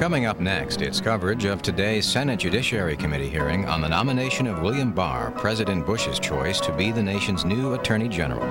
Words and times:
Coming 0.00 0.24
up 0.24 0.40
next, 0.40 0.80
it's 0.80 0.98
coverage 0.98 1.44
of 1.44 1.60
today's 1.60 2.06
Senate 2.06 2.40
Judiciary 2.40 2.96
Committee 2.96 3.28
hearing 3.28 3.66
on 3.66 3.82
the 3.82 3.88
nomination 3.90 4.46
of 4.46 4.62
William 4.62 4.92
Barr, 4.92 5.30
President 5.32 5.84
Bush's 5.84 6.18
choice 6.18 6.58
to 6.60 6.72
be 6.72 6.90
the 6.90 7.02
nation's 7.02 7.44
new 7.44 7.74
Attorney 7.74 8.08
General. 8.08 8.48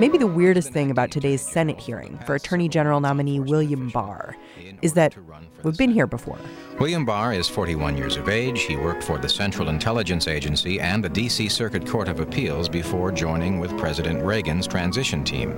Maybe 0.00 0.18
the 0.18 0.26
weirdest 0.26 0.72
thing 0.72 0.90
about 0.90 1.12
today's 1.12 1.42
Senate 1.42 1.78
hearing 1.78 2.18
for 2.26 2.34
Attorney 2.34 2.68
General 2.68 3.00
nominee 3.00 3.38
William 3.38 3.88
Barr 3.90 4.36
is 4.82 4.94
that 4.94 5.14
we've 5.62 5.78
been 5.78 5.92
here 5.92 6.08
before. 6.08 6.40
William 6.80 7.04
Barr 7.04 7.34
is 7.34 7.48
41 7.48 7.96
years 7.96 8.16
of 8.16 8.28
age. 8.28 8.62
He 8.62 8.74
worked 8.74 9.04
for 9.04 9.16
the 9.16 9.28
Central 9.28 9.68
Intelligence 9.68 10.26
Agency 10.26 10.80
and 10.80 11.04
the 11.04 11.08
D.C. 11.08 11.50
Circuit 11.50 11.86
Court 11.86 12.08
of 12.08 12.18
Appeals 12.18 12.68
before 12.68 13.12
joining 13.12 13.60
with 13.60 13.78
President 13.78 14.24
Reagan's 14.24 14.66
transition 14.66 15.22
team. 15.22 15.54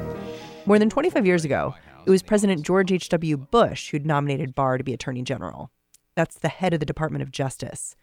More 0.66 0.78
than 0.78 0.90
25 0.90 1.24
years 1.26 1.46
ago, 1.46 1.74
it 2.04 2.10
was 2.10 2.22
President 2.22 2.62
George 2.62 2.90
H.W. 2.90 3.36
Bush 3.36 3.90
who'd 3.90 4.06
nominated 4.06 4.54
Barr 4.54 4.78
to 4.78 4.84
be 4.84 4.92
Attorney 4.92 5.22
General. 5.22 5.70
That's 6.14 6.38
the 6.38 6.48
head 6.48 6.74
of 6.74 6.80
the 6.80 6.86
Department 6.86 7.22
of 7.22 7.30
Justice. 7.30 7.96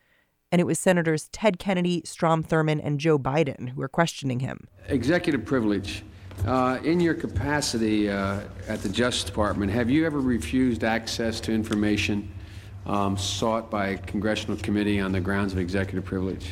And 0.51 0.59
it 0.59 0.63
was 0.63 0.79
Senators 0.79 1.29
Ted 1.31 1.59
Kennedy, 1.59 2.01
Strom 2.05 2.43
Thurmond, 2.43 2.81
and 2.83 2.99
Joe 2.99 3.19
Biden 3.19 3.69
who 3.69 3.81
were 3.81 3.89
questioning 3.89 4.39
him. 4.39 4.67
Executive 4.87 5.45
privilege. 5.45 6.03
Uh, 6.47 6.79
in 6.83 6.99
your 7.01 7.13
capacity 7.13 8.09
uh, 8.09 8.41
at 8.67 8.81
the 8.81 8.89
Justice 8.89 9.25
Department, 9.25 9.71
have 9.71 9.89
you 9.89 10.05
ever 10.05 10.21
refused 10.21 10.83
access 10.85 11.41
to 11.41 11.51
information 11.51 12.31
um, 12.85 13.17
sought 13.17 13.69
by 13.69 13.89
a 13.89 13.97
congressional 13.97 14.57
committee 14.57 14.99
on 14.99 15.11
the 15.11 15.19
grounds 15.19 15.51
of 15.51 15.59
executive 15.59 16.05
privilege, 16.05 16.49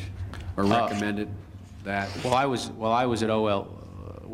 or 0.56 0.64
uh, 0.64 0.68
recommended 0.68 1.28
that? 1.84 2.10
Well, 2.22 2.34
I 2.34 2.44
was 2.44 2.68
well, 2.70 2.92
I 2.92 3.06
was 3.06 3.22
at 3.22 3.30
OL 3.30 3.42
while 3.44 3.77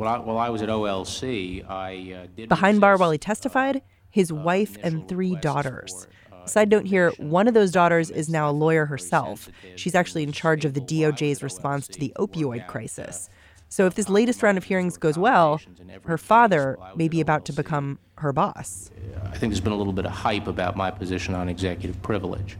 I, 0.02 0.18
while 0.18 0.38
I 0.38 0.50
was 0.50 0.62
at 0.62 0.68
OLC, 0.68 1.68
I 1.68 2.14
uh, 2.14 2.26
did. 2.34 2.48
Behind 2.48 2.80
Barr 2.80 2.96
while 2.96 3.10
he 3.10 3.18
testified, 3.18 3.82
his 4.10 4.30
uh, 4.30 4.34
wife 4.34 4.76
and 4.82 5.08
three 5.08 5.36
daughters. 5.36 6.06
For, 6.28 6.34
uh, 6.34 6.46
Side 6.46 6.70
note 6.70 6.86
here 6.86 7.12
one 7.18 7.48
of 7.48 7.54
those 7.54 7.70
daughters 7.70 8.10
is 8.10 8.28
now 8.28 8.50
a 8.50 8.52
lawyer 8.52 8.86
herself. 8.86 9.48
She's 9.76 9.94
actually 9.94 10.24
in 10.24 10.32
charge 10.32 10.64
of 10.64 10.74
the 10.74 10.80
DOJ's 10.80 11.42
response 11.42 11.88
to 11.88 11.98
the 11.98 12.12
opioid 12.18 12.66
crisis. 12.66 13.30
So 13.68 13.86
if 13.86 13.94
this 13.94 14.08
latest 14.08 14.42
round 14.42 14.58
of 14.58 14.64
hearings 14.64 14.96
goes 14.96 15.18
well, 15.18 15.60
her 16.04 16.18
father 16.18 16.78
may 16.94 17.08
be 17.08 17.20
about 17.20 17.44
to 17.46 17.52
become 17.52 17.98
her 18.18 18.32
boss. 18.32 18.90
I 19.24 19.36
think 19.36 19.52
there's 19.52 19.60
been 19.60 19.72
a 19.72 19.76
little 19.76 19.92
bit 19.92 20.06
of 20.06 20.12
hype 20.12 20.46
about 20.46 20.76
my 20.76 20.90
position 20.90 21.34
on 21.34 21.48
executive 21.48 22.00
privilege. 22.02 22.56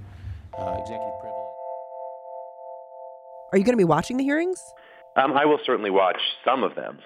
Uh, 0.59 0.79
executive 0.81 1.21
privilege. 1.21 1.35
Are 3.53 3.59
you 3.59 3.65
going 3.65 3.75
to 3.75 3.77
be 3.77 3.85
watching 3.85 4.17
the 4.17 4.25
hearings? 4.25 4.61
Um, 5.15 5.33
I 5.35 5.45
will 5.45 5.61
certainly 5.65 5.91
watch 5.91 6.19
some 6.45 6.65
of 6.65 6.75
them. 6.75 6.99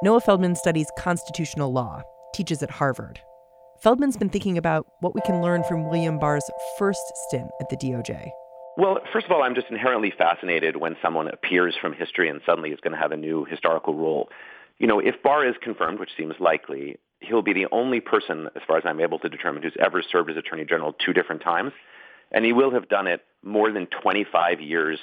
Noah 0.00 0.20
Feldman 0.20 0.54
studies 0.54 0.86
constitutional 0.96 1.72
law, 1.72 2.02
teaches 2.32 2.62
at 2.62 2.70
Harvard. 2.70 3.18
Feldman's 3.82 4.16
been 4.16 4.28
thinking 4.28 4.56
about 4.56 4.86
what 5.00 5.12
we 5.12 5.20
can 5.22 5.42
learn 5.42 5.64
from 5.64 5.88
William 5.90 6.20
Barr's 6.20 6.48
first 6.78 7.00
stint 7.26 7.50
at 7.60 7.68
the 7.68 7.76
DOJ. 7.76 8.30
Well, 8.76 8.98
first 9.12 9.26
of 9.26 9.32
all, 9.32 9.42
I'm 9.42 9.56
just 9.56 9.66
inherently 9.70 10.12
fascinated 10.16 10.76
when 10.76 10.96
someone 11.02 11.26
appears 11.26 11.74
from 11.80 11.94
history 11.94 12.28
and 12.28 12.40
suddenly 12.46 12.70
is 12.70 12.78
going 12.78 12.92
to 12.92 12.98
have 12.98 13.10
a 13.10 13.16
new 13.16 13.44
historical 13.46 13.92
role. 13.92 14.28
You 14.78 14.86
know, 14.86 15.00
if 15.00 15.20
Barr 15.20 15.44
is 15.44 15.56
confirmed, 15.60 15.98
which 15.98 16.16
seems 16.16 16.34
likely, 16.38 16.96
he'll 17.18 17.42
be 17.42 17.52
the 17.52 17.66
only 17.72 17.98
person, 17.98 18.48
as 18.54 18.62
far 18.68 18.76
as 18.76 18.84
I'm 18.86 19.00
able 19.00 19.18
to 19.18 19.28
determine, 19.28 19.64
who's 19.64 19.76
ever 19.80 20.00
served 20.00 20.30
as 20.30 20.36
Attorney 20.36 20.64
General 20.64 20.92
two 20.92 21.12
different 21.12 21.42
times. 21.42 21.72
And 22.30 22.44
he 22.44 22.52
will 22.52 22.70
have 22.70 22.88
done 22.88 23.08
it 23.08 23.22
more 23.42 23.72
than 23.72 23.88
25 24.00 24.60
years 24.60 25.00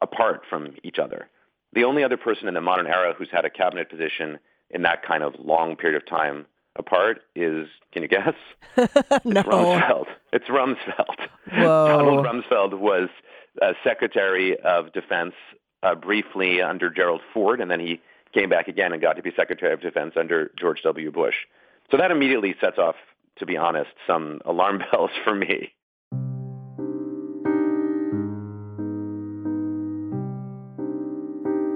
apart 0.00 0.42
from 0.50 0.74
each 0.82 0.98
other. 0.98 1.28
The 1.72 1.84
only 1.84 2.04
other 2.04 2.16
person 2.16 2.48
in 2.48 2.54
the 2.54 2.60
modern 2.60 2.86
era 2.86 3.14
who's 3.16 3.30
had 3.30 3.44
a 3.44 3.50
cabinet 3.50 3.90
position 3.90 4.38
in 4.70 4.82
that 4.82 5.02
kind 5.02 5.22
of 5.22 5.34
long 5.38 5.76
period 5.76 6.00
of 6.00 6.06
time 6.06 6.46
apart 6.76 7.22
is, 7.34 7.68
can 7.92 8.02
you 8.02 8.08
guess? 8.08 8.34
no. 9.24 9.40
It's 9.40 9.48
Rumsfeld. 9.48 10.06
It's 10.32 10.46
Rumsfeld. 10.46 11.28
Whoa. 11.52 11.88
Donald 11.88 12.26
Rumsfeld 12.26 12.78
was 12.78 13.08
uh, 13.60 13.72
Secretary 13.84 14.58
of 14.60 14.92
Defense 14.92 15.34
uh, 15.82 15.94
briefly 15.94 16.62
under 16.62 16.88
Gerald 16.90 17.20
Ford, 17.34 17.60
and 17.60 17.70
then 17.70 17.80
he 17.80 18.00
came 18.32 18.48
back 18.48 18.68
again 18.68 18.92
and 18.92 19.02
got 19.02 19.14
to 19.16 19.22
be 19.22 19.32
Secretary 19.36 19.72
of 19.72 19.80
Defense 19.80 20.14
under 20.16 20.50
George 20.58 20.82
W. 20.82 21.10
Bush. 21.10 21.34
So 21.90 21.96
that 21.98 22.10
immediately 22.10 22.54
sets 22.60 22.78
off, 22.78 22.96
to 23.38 23.46
be 23.46 23.56
honest, 23.56 23.90
some 24.06 24.40
alarm 24.44 24.82
bells 24.92 25.10
for 25.24 25.34
me. 25.34 25.72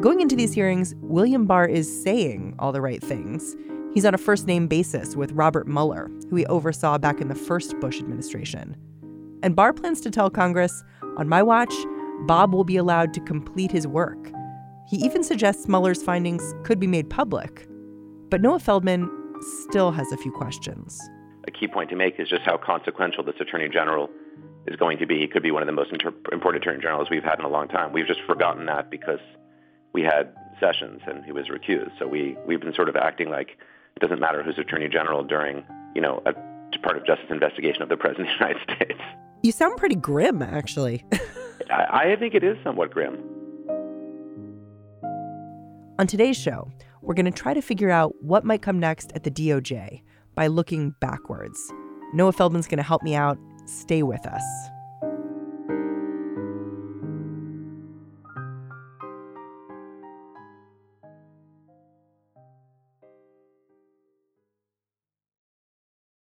Going 0.06 0.20
into 0.20 0.36
these 0.36 0.52
hearings, 0.52 0.94
William 1.00 1.46
Barr 1.46 1.66
is 1.66 2.04
saying 2.04 2.54
all 2.60 2.70
the 2.70 2.80
right 2.80 3.02
things. 3.02 3.56
He's 3.92 4.04
on 4.04 4.14
a 4.14 4.18
first 4.18 4.46
name 4.46 4.68
basis 4.68 5.16
with 5.16 5.32
Robert 5.32 5.66
Mueller, 5.66 6.08
who 6.30 6.36
he 6.36 6.46
oversaw 6.46 6.96
back 6.96 7.20
in 7.20 7.26
the 7.26 7.34
first 7.34 7.76
Bush 7.80 7.98
administration. 7.98 8.76
And 9.42 9.56
Barr 9.56 9.72
plans 9.72 10.00
to 10.02 10.12
tell 10.12 10.30
Congress 10.30 10.84
on 11.18 11.28
my 11.28 11.42
watch, 11.42 11.74
Bob 12.28 12.54
will 12.54 12.62
be 12.62 12.76
allowed 12.76 13.14
to 13.14 13.20
complete 13.20 13.72
his 13.72 13.88
work. 13.88 14.30
He 14.88 14.98
even 14.98 15.24
suggests 15.24 15.66
Mueller's 15.66 16.04
findings 16.04 16.54
could 16.62 16.78
be 16.78 16.86
made 16.86 17.10
public. 17.10 17.66
But 18.30 18.40
Noah 18.40 18.60
Feldman 18.60 19.10
still 19.68 19.90
has 19.90 20.12
a 20.12 20.16
few 20.18 20.30
questions. 20.30 21.00
A 21.48 21.50
key 21.50 21.66
point 21.66 21.90
to 21.90 21.96
make 21.96 22.20
is 22.20 22.28
just 22.28 22.42
how 22.42 22.58
consequential 22.58 23.24
this 23.24 23.40
attorney 23.40 23.68
general 23.68 24.08
is 24.68 24.76
going 24.76 24.98
to 24.98 25.06
be. 25.06 25.18
He 25.18 25.26
could 25.26 25.42
be 25.42 25.50
one 25.50 25.64
of 25.64 25.66
the 25.66 25.72
most 25.72 25.90
inter- 25.90 26.14
important 26.30 26.62
attorney 26.62 26.80
generals 26.80 27.08
we've 27.10 27.24
had 27.24 27.40
in 27.40 27.44
a 27.44 27.48
long 27.48 27.66
time. 27.66 27.92
We've 27.92 28.06
just 28.06 28.20
forgotten 28.24 28.66
that 28.66 28.88
because 28.88 29.18
we 29.96 30.02
had 30.02 30.30
Sessions 30.60 31.00
and 31.06 31.24
he 31.24 31.32
was 31.32 31.46
recused. 31.48 31.98
So 31.98 32.06
we, 32.06 32.36
we've 32.46 32.60
been 32.60 32.74
sort 32.74 32.90
of 32.90 32.96
acting 32.96 33.30
like 33.30 33.56
it 33.96 34.00
doesn't 34.00 34.20
matter 34.20 34.42
who's 34.42 34.58
Attorney 34.58 34.88
General 34.88 35.24
during, 35.24 35.64
you 35.94 36.02
know, 36.02 36.22
a 36.26 36.32
Department 36.70 36.98
of 36.98 37.06
Justice 37.06 37.30
investigation 37.30 37.80
of 37.80 37.88
the 37.88 37.96
President 37.96 38.28
of 38.28 38.38
the 38.38 38.44
United 38.44 38.76
States. 38.76 39.00
You 39.42 39.52
sound 39.52 39.78
pretty 39.78 39.94
grim, 39.94 40.42
actually. 40.42 41.02
I, 41.70 42.12
I 42.12 42.16
think 42.16 42.34
it 42.34 42.44
is 42.44 42.58
somewhat 42.62 42.90
grim. 42.90 43.14
On 45.98 46.06
today's 46.06 46.36
show, 46.36 46.70
we're 47.00 47.14
going 47.14 47.24
to 47.24 47.30
try 47.30 47.54
to 47.54 47.62
figure 47.62 47.90
out 47.90 48.14
what 48.20 48.44
might 48.44 48.60
come 48.60 48.78
next 48.78 49.12
at 49.14 49.24
the 49.24 49.30
DOJ 49.30 50.02
by 50.34 50.46
looking 50.46 50.90
backwards. 51.00 51.72
Noah 52.12 52.32
Feldman's 52.32 52.66
going 52.66 52.78
to 52.78 52.82
help 52.82 53.02
me 53.02 53.14
out. 53.14 53.38
Stay 53.64 54.02
with 54.02 54.26
us. 54.26 54.42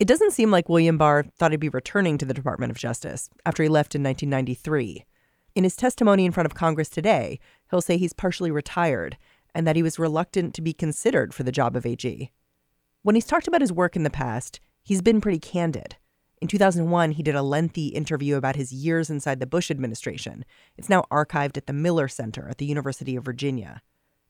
It 0.00 0.08
doesn't 0.08 0.32
seem 0.32 0.50
like 0.50 0.68
William 0.68 0.98
Barr 0.98 1.22
thought 1.22 1.52
he'd 1.52 1.60
be 1.60 1.68
returning 1.68 2.18
to 2.18 2.24
the 2.24 2.34
Department 2.34 2.72
of 2.72 2.76
Justice 2.76 3.30
after 3.46 3.62
he 3.62 3.68
left 3.68 3.94
in 3.94 4.02
1993. 4.02 5.04
In 5.54 5.62
his 5.62 5.76
testimony 5.76 6.24
in 6.24 6.32
front 6.32 6.46
of 6.46 6.54
Congress 6.54 6.88
today, 6.88 7.38
he'll 7.70 7.80
say 7.80 7.96
he's 7.96 8.12
partially 8.12 8.50
retired 8.50 9.16
and 9.54 9.66
that 9.66 9.76
he 9.76 9.84
was 9.84 10.00
reluctant 10.00 10.52
to 10.54 10.62
be 10.62 10.72
considered 10.72 11.32
for 11.32 11.44
the 11.44 11.52
job 11.52 11.76
of 11.76 11.86
AG. 11.86 12.32
When 13.02 13.14
he's 13.14 13.26
talked 13.26 13.46
about 13.46 13.60
his 13.60 13.72
work 13.72 13.94
in 13.94 14.02
the 14.02 14.10
past, 14.10 14.58
he's 14.82 15.00
been 15.00 15.20
pretty 15.20 15.38
candid. 15.38 15.94
In 16.42 16.48
2001, 16.48 17.12
he 17.12 17.22
did 17.22 17.36
a 17.36 17.42
lengthy 17.42 17.88
interview 17.88 18.34
about 18.34 18.56
his 18.56 18.72
years 18.72 19.10
inside 19.10 19.38
the 19.38 19.46
Bush 19.46 19.70
administration. 19.70 20.44
It's 20.76 20.88
now 20.88 21.04
archived 21.08 21.56
at 21.56 21.68
the 21.68 21.72
Miller 21.72 22.08
Center 22.08 22.48
at 22.48 22.58
the 22.58 22.66
University 22.66 23.14
of 23.14 23.24
Virginia. 23.24 23.80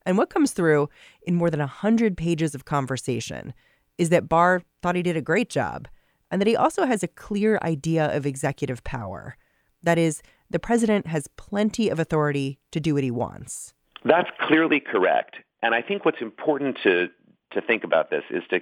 And 0.04 0.18
what 0.18 0.28
comes 0.28 0.52
through 0.52 0.90
in 1.22 1.36
more 1.36 1.48
than 1.48 1.60
100 1.60 2.18
pages 2.18 2.54
of 2.54 2.66
conversation 2.66 3.54
is 3.98 4.08
that 4.10 4.28
Barr 4.28 4.62
thought 4.82 4.96
he 4.96 5.02
did 5.02 5.16
a 5.16 5.22
great 5.22 5.48
job 5.48 5.88
and 6.30 6.40
that 6.40 6.48
he 6.48 6.56
also 6.56 6.84
has 6.84 7.02
a 7.02 7.08
clear 7.08 7.58
idea 7.62 8.14
of 8.14 8.26
executive 8.26 8.82
power. 8.84 9.36
That 9.82 9.98
is, 9.98 10.22
the 10.50 10.58
president 10.58 11.06
has 11.06 11.28
plenty 11.36 11.88
of 11.88 11.98
authority 11.98 12.58
to 12.72 12.80
do 12.80 12.94
what 12.94 13.04
he 13.04 13.10
wants. 13.10 13.74
That's 14.04 14.30
clearly 14.40 14.80
correct. 14.80 15.36
And 15.62 15.74
I 15.74 15.82
think 15.82 16.04
what's 16.04 16.20
important 16.20 16.78
to, 16.82 17.08
to 17.52 17.60
think 17.60 17.84
about 17.84 18.10
this 18.10 18.24
is 18.30 18.42
to 18.50 18.60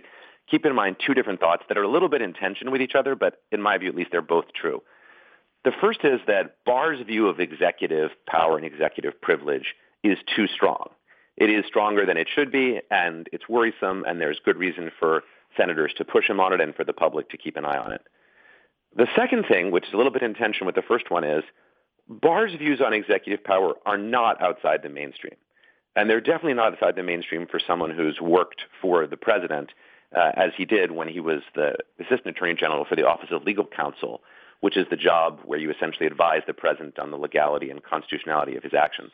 keep 0.50 0.66
in 0.66 0.74
mind 0.74 0.96
two 1.04 1.14
different 1.14 1.40
thoughts 1.40 1.62
that 1.68 1.78
are 1.78 1.82
a 1.82 1.90
little 1.90 2.08
bit 2.08 2.22
in 2.22 2.32
tension 2.32 2.70
with 2.70 2.80
each 2.80 2.94
other, 2.94 3.14
but 3.14 3.42
in 3.50 3.62
my 3.62 3.78
view, 3.78 3.88
at 3.88 3.94
least, 3.94 4.10
they're 4.12 4.22
both 4.22 4.46
true. 4.54 4.82
The 5.64 5.72
first 5.80 6.00
is 6.04 6.20
that 6.26 6.56
Barr's 6.66 7.04
view 7.06 7.28
of 7.28 7.40
executive 7.40 8.10
power 8.26 8.56
and 8.56 8.66
executive 8.66 9.20
privilege 9.20 9.74
is 10.02 10.18
too 10.34 10.46
strong 10.48 10.90
it 11.36 11.50
is 11.50 11.64
stronger 11.66 12.04
than 12.06 12.16
it 12.16 12.28
should 12.32 12.52
be, 12.52 12.80
and 12.90 13.28
it's 13.32 13.48
worrisome, 13.48 14.04
and 14.06 14.20
there's 14.20 14.40
good 14.44 14.56
reason 14.56 14.90
for 14.98 15.22
senators 15.56 15.92
to 15.96 16.04
push 16.04 16.28
him 16.28 16.40
on 16.40 16.52
it 16.52 16.60
and 16.60 16.74
for 16.74 16.84
the 16.84 16.92
public 16.92 17.30
to 17.30 17.36
keep 17.36 17.56
an 17.56 17.64
eye 17.64 17.78
on 17.78 17.92
it. 17.92 18.02
The 18.96 19.08
second 19.16 19.46
thing, 19.46 19.70
which 19.70 19.86
is 19.86 19.94
a 19.94 19.96
little 19.96 20.12
bit 20.12 20.22
in 20.22 20.34
tension 20.34 20.66
with 20.66 20.74
the 20.74 20.82
first 20.82 21.10
one, 21.10 21.24
is 21.24 21.44
Barr's 22.08 22.54
views 22.54 22.80
on 22.84 22.92
executive 22.92 23.44
power 23.44 23.74
are 23.86 23.96
not 23.96 24.42
outside 24.42 24.82
the 24.82 24.88
mainstream. 24.88 25.36
And 25.94 26.08
they're 26.08 26.20
definitely 26.20 26.54
not 26.54 26.72
outside 26.72 26.96
the 26.96 27.02
mainstream 27.02 27.46
for 27.46 27.60
someone 27.66 27.90
who's 27.90 28.20
worked 28.20 28.62
for 28.80 29.06
the 29.06 29.16
president, 29.16 29.70
uh, 30.16 30.32
as 30.34 30.50
he 30.56 30.64
did 30.64 30.90
when 30.90 31.08
he 31.08 31.20
was 31.20 31.40
the 31.54 31.76
Assistant 31.98 32.36
Attorney 32.36 32.54
General 32.54 32.84
for 32.84 32.96
the 32.96 33.06
Office 33.06 33.30
of 33.30 33.44
Legal 33.44 33.66
Counsel, 33.66 34.22
which 34.60 34.76
is 34.76 34.86
the 34.90 34.96
job 34.96 35.40
where 35.44 35.58
you 35.58 35.70
essentially 35.70 36.06
advise 36.06 36.42
the 36.46 36.54
president 36.54 36.98
on 36.98 37.10
the 37.10 37.16
legality 37.16 37.70
and 37.70 37.82
constitutionality 37.82 38.56
of 38.56 38.62
his 38.62 38.74
actions. 38.74 39.10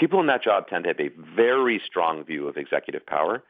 People 0.00 0.18
in 0.18 0.26
that 0.28 0.42
job 0.42 0.66
tend 0.66 0.84
to 0.84 0.88
have 0.88 0.98
a 0.98 1.10
very 1.36 1.80
strong 1.84 2.24
view 2.24 2.48
of 2.48 2.56
executive 2.56 3.04
power, 3.04 3.42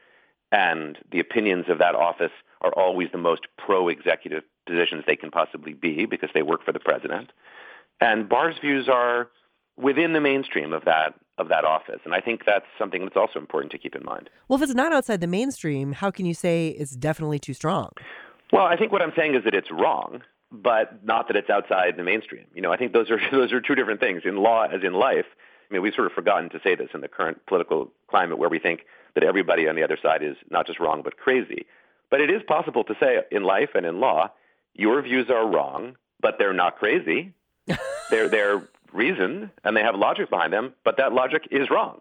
and 0.51 0.97
the 1.09 1.21
opinions 1.21 1.65
of 1.69 1.79
that 1.79 1.95
office 1.95 2.33
are 2.59 2.73
always 2.73 3.07
the 3.13 3.17
most 3.17 3.47
pro-executive 3.57 4.43
positions 4.67 5.05
they 5.07 5.15
can 5.15 5.31
possibly 5.31 5.73
be 5.73 6.05
because 6.05 6.29
they 6.33 6.41
work 6.41 6.65
for 6.65 6.73
the 6.73 6.79
president. 6.79 7.31
And 8.01 8.27
Barr's 8.27 8.57
views 8.59 8.89
are 8.89 9.29
within 9.77 10.11
the 10.11 10.19
mainstream 10.19 10.73
of 10.73 10.83
that 10.85 11.13
of 11.37 11.47
that 11.47 11.63
office. 11.63 12.01
And 12.03 12.13
I 12.13 12.19
think 12.19 12.43
that's 12.45 12.65
something 12.77 13.03
that's 13.03 13.15
also 13.15 13.39
important 13.39 13.71
to 13.71 13.77
keep 13.77 13.95
in 13.95 14.03
mind. 14.03 14.29
Well, 14.47 14.57
if 14.57 14.63
it's 14.63 14.75
not 14.75 14.91
outside 14.91 15.21
the 15.21 15.27
mainstream, 15.27 15.93
how 15.93 16.11
can 16.11 16.25
you 16.25 16.33
say 16.33 16.67
it's 16.67 16.91
definitely 16.91 17.39
too 17.39 17.53
strong? 17.53 17.91
Well, 18.51 18.65
I 18.65 18.75
think 18.75 18.91
what 18.91 19.01
I'm 19.01 19.13
saying 19.15 19.35
is 19.35 19.45
that 19.45 19.55
it's 19.55 19.71
wrong, 19.71 20.21
but 20.51 21.03
not 21.03 21.27
that 21.29 21.37
it's 21.37 21.49
outside 21.49 21.95
the 21.97 22.03
mainstream. 22.03 22.45
You 22.53 22.61
know, 22.61 22.73
I 22.73 22.77
think 22.77 22.91
those 22.91 23.09
are 23.09 23.19
those 23.31 23.53
are 23.53 23.61
two 23.61 23.75
different 23.75 24.01
things. 24.01 24.23
In 24.25 24.35
law 24.35 24.65
as 24.65 24.83
in 24.83 24.93
life, 24.93 25.25
I 25.71 25.73
mean, 25.73 25.83
we've 25.83 25.93
sort 25.93 26.07
of 26.07 26.13
forgotten 26.13 26.49
to 26.49 26.59
say 26.61 26.75
this 26.75 26.89
in 26.93 26.99
the 26.99 27.07
current 27.07 27.45
political 27.45 27.91
climate 28.09 28.37
where 28.37 28.49
we 28.49 28.59
think 28.59 28.81
that 29.15 29.23
everybody 29.23 29.67
on 29.69 29.75
the 29.75 29.83
other 29.83 29.97
side 30.01 30.21
is 30.21 30.35
not 30.49 30.67
just 30.67 30.79
wrong 30.79 31.01
but 31.01 31.17
crazy. 31.17 31.65
But 32.09 32.19
it 32.19 32.29
is 32.29 32.41
possible 32.45 32.83
to 32.83 32.95
say 32.99 33.21
in 33.31 33.43
life 33.43 33.69
and 33.73 33.85
in 33.85 34.01
law, 34.01 34.31
your 34.73 35.01
views 35.01 35.29
are 35.29 35.47
wrong, 35.47 35.95
but 36.19 36.37
they're 36.37 36.53
not 36.53 36.77
crazy. 36.77 37.33
they're 38.09 38.27
they're 38.27 38.67
reasoned 38.91 39.49
and 39.63 39.77
they 39.77 39.81
have 39.81 39.95
logic 39.95 40.29
behind 40.29 40.51
them, 40.51 40.73
but 40.83 40.97
that 40.97 41.13
logic 41.13 41.47
is 41.51 41.69
wrong. 41.69 41.99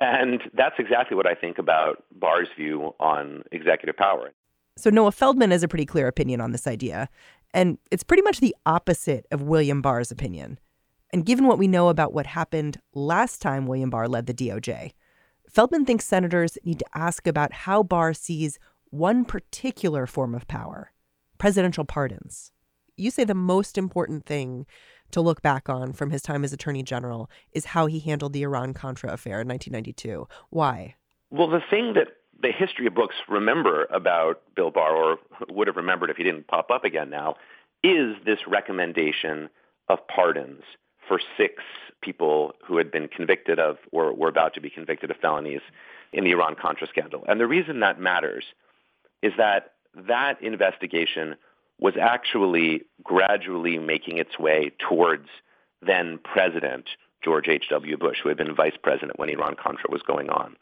And 0.00 0.40
that's 0.54 0.76
exactly 0.78 1.16
what 1.16 1.26
I 1.26 1.34
think 1.34 1.58
about 1.58 2.04
Barr's 2.12 2.48
view 2.56 2.94
on 3.00 3.42
executive 3.50 3.96
power. 3.96 4.30
So 4.76 4.90
Noah 4.90 5.10
Feldman 5.10 5.50
has 5.50 5.64
a 5.64 5.68
pretty 5.68 5.86
clear 5.86 6.06
opinion 6.06 6.40
on 6.40 6.52
this 6.52 6.68
idea, 6.68 7.08
and 7.52 7.78
it's 7.90 8.04
pretty 8.04 8.22
much 8.22 8.38
the 8.38 8.54
opposite 8.64 9.26
of 9.32 9.42
William 9.42 9.82
Barr's 9.82 10.12
opinion. 10.12 10.60
And 11.10 11.24
given 11.24 11.46
what 11.46 11.58
we 11.58 11.68
know 11.68 11.88
about 11.88 12.12
what 12.12 12.26
happened 12.26 12.80
last 12.92 13.40
time 13.40 13.66
William 13.66 13.90
Barr 13.90 14.08
led 14.08 14.26
the 14.26 14.34
DOJ, 14.34 14.92
Feldman 15.48 15.86
thinks 15.86 16.04
senators 16.04 16.58
need 16.64 16.78
to 16.80 16.86
ask 16.94 17.26
about 17.26 17.52
how 17.52 17.82
Barr 17.82 18.12
sees 18.12 18.58
one 18.90 19.24
particular 19.24 20.06
form 20.06 20.34
of 20.34 20.46
power 20.48 20.92
presidential 21.38 21.84
pardons. 21.84 22.50
You 22.96 23.12
say 23.12 23.22
the 23.22 23.32
most 23.32 23.78
important 23.78 24.26
thing 24.26 24.66
to 25.12 25.20
look 25.20 25.40
back 25.40 25.68
on 25.68 25.92
from 25.92 26.10
his 26.10 26.20
time 26.20 26.42
as 26.42 26.52
Attorney 26.52 26.82
General 26.82 27.30
is 27.52 27.66
how 27.66 27.86
he 27.86 28.00
handled 28.00 28.32
the 28.32 28.42
Iran 28.42 28.74
Contra 28.74 29.12
affair 29.12 29.40
in 29.40 29.46
1992. 29.46 30.26
Why? 30.50 30.96
Well, 31.30 31.48
the 31.48 31.62
thing 31.70 31.94
that 31.94 32.08
the 32.42 32.50
history 32.50 32.88
books 32.88 33.14
remember 33.28 33.84
about 33.84 34.42
Bill 34.56 34.72
Barr, 34.72 34.96
or 34.96 35.18
would 35.48 35.68
have 35.68 35.76
remembered 35.76 36.10
if 36.10 36.16
he 36.16 36.24
didn't 36.24 36.48
pop 36.48 36.72
up 36.72 36.84
again 36.84 37.08
now, 37.08 37.36
is 37.84 38.16
this 38.26 38.40
recommendation 38.48 39.48
of 39.88 40.00
pardons 40.08 40.62
for 41.08 41.20
six 41.36 41.62
people 42.00 42.52
who 42.64 42.76
had 42.76 42.92
been 42.92 43.08
convicted 43.08 43.58
of 43.58 43.78
or 43.90 44.12
were 44.12 44.28
about 44.28 44.54
to 44.54 44.60
be 44.60 44.70
convicted 44.70 45.10
of 45.10 45.16
felonies 45.16 45.62
in 46.12 46.24
the 46.24 46.30
Iran 46.30 46.54
Contra 46.54 46.86
scandal. 46.86 47.24
And 47.26 47.40
the 47.40 47.46
reason 47.46 47.80
that 47.80 47.98
matters 47.98 48.44
is 49.22 49.32
that 49.36 49.72
that 49.94 50.40
investigation 50.42 51.34
was 51.80 51.94
actually 52.00 52.82
gradually 53.02 53.78
making 53.78 54.18
its 54.18 54.38
way 54.38 54.72
towards 54.78 55.28
then 55.80 56.18
President 56.22 56.88
George 57.22 57.48
H.W. 57.48 57.96
Bush, 57.96 58.18
who 58.22 58.28
had 58.28 58.38
been 58.38 58.54
vice 58.54 58.76
president 58.80 59.18
when 59.18 59.28
Iran 59.28 59.56
Contra 59.56 59.90
was 59.90 60.02
going 60.02 60.30
on. 60.30 60.56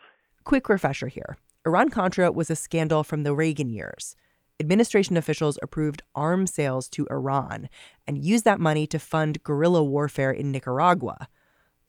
Quick 0.44 0.68
refresher 0.68 1.08
here 1.08 1.36
Iran 1.66 1.90
Contra 1.90 2.30
was 2.32 2.50
a 2.50 2.56
scandal 2.56 3.02
from 3.02 3.24
the 3.24 3.34
Reagan 3.34 3.70
years. 3.70 4.16
Administration 4.58 5.18
officials 5.18 5.58
approved 5.62 6.02
arms 6.14 6.52
sales 6.54 6.88
to 6.88 7.06
Iran 7.10 7.68
and 8.06 8.24
used 8.24 8.44
that 8.44 8.58
money 8.58 8.86
to 8.86 8.98
fund 8.98 9.42
guerrilla 9.42 9.84
warfare 9.84 10.30
in 10.30 10.50
Nicaragua. 10.50 11.28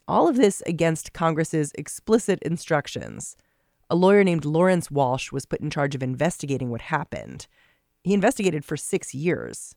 All 0.05 0.27
of 0.27 0.35
this 0.35 0.61
against 0.65 1.13
Congress's 1.13 1.71
explicit 1.75 2.39
instructions. 2.41 3.37
A 3.89 3.95
lawyer 3.95 4.23
named 4.25 4.43
Lawrence 4.43 4.91
Walsh 4.91 5.31
was 5.31 5.45
put 5.45 5.61
in 5.61 5.69
charge 5.69 5.95
of 5.95 6.03
investigating 6.03 6.69
what 6.69 6.81
happened. 6.81 7.47
He 8.03 8.13
investigated 8.13 8.65
for 8.65 8.75
six 8.75 9.15
years. 9.15 9.73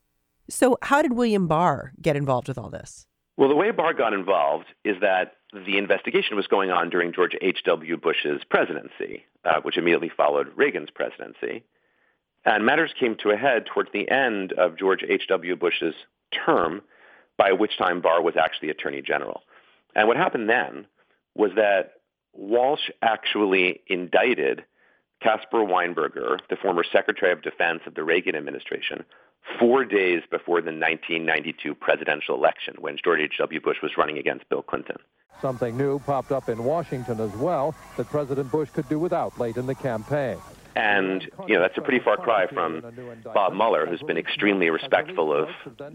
So, 0.48 0.76
how 0.82 1.00
did 1.00 1.12
William 1.12 1.46
Barr 1.46 1.92
get 2.02 2.16
involved 2.16 2.48
with 2.48 2.58
all 2.58 2.70
this? 2.70 3.06
Well, 3.36 3.48
the 3.48 3.54
way 3.54 3.70
Barr 3.70 3.94
got 3.94 4.12
involved 4.12 4.66
is 4.84 4.96
that 5.00 5.34
the 5.52 5.78
investigation 5.78 6.36
was 6.36 6.48
going 6.48 6.72
on 6.72 6.90
during 6.90 7.12
George 7.12 7.36
H.W. 7.40 7.96
Bush's 7.96 8.42
presidency, 8.48 9.24
uh, 9.44 9.60
which 9.62 9.78
immediately 9.78 10.10
followed 10.14 10.48
Reagan's 10.56 10.90
presidency. 10.90 11.62
And 12.44 12.64
matters 12.64 12.92
came 12.98 13.16
to 13.16 13.30
a 13.30 13.36
head 13.36 13.66
towards 13.66 13.90
the 13.92 14.10
end 14.10 14.52
of 14.52 14.78
George 14.78 15.04
H.W. 15.06 15.56
Bush's 15.56 15.94
term, 16.32 16.82
by 17.36 17.52
which 17.52 17.76
time 17.76 18.00
Barr 18.00 18.22
was 18.22 18.36
actually 18.36 18.70
Attorney 18.70 19.02
General. 19.02 19.42
And 19.94 20.08
what 20.08 20.16
happened 20.16 20.48
then 20.48 20.86
was 21.34 21.50
that 21.56 21.94
Walsh 22.32 22.90
actually 23.02 23.80
indicted 23.86 24.64
Caspar 25.22 25.58
Weinberger, 25.58 26.38
the 26.48 26.56
former 26.56 26.84
Secretary 26.84 27.32
of 27.32 27.42
Defense 27.42 27.82
of 27.86 27.94
the 27.94 28.04
Reagan 28.04 28.34
administration, 28.34 29.04
four 29.58 29.84
days 29.84 30.22
before 30.30 30.60
the 30.60 30.70
1992 30.70 31.74
presidential 31.74 32.34
election 32.34 32.74
when 32.78 32.96
George 33.02 33.20
H.W. 33.20 33.60
Bush 33.60 33.78
was 33.82 33.92
running 33.98 34.18
against 34.18 34.48
Bill 34.48 34.62
Clinton. 34.62 34.96
Something 35.42 35.76
new 35.76 35.98
popped 36.00 36.32
up 36.32 36.48
in 36.48 36.62
Washington 36.64 37.20
as 37.20 37.32
well 37.36 37.74
that 37.96 38.08
President 38.08 38.50
Bush 38.50 38.68
could 38.70 38.88
do 38.88 38.98
without 38.98 39.38
late 39.38 39.56
in 39.56 39.66
the 39.66 39.74
campaign. 39.74 40.38
And, 40.76 41.28
you 41.48 41.54
know, 41.54 41.60
that's 41.60 41.76
a 41.76 41.80
pretty 41.80 41.98
far 41.98 42.16
cry 42.16 42.46
from 42.46 42.82
Bob 43.24 43.54
Mueller, 43.54 43.86
who's 43.86 44.02
been 44.02 44.16
extremely 44.16 44.70
respectful 44.70 45.32
of 45.32 45.48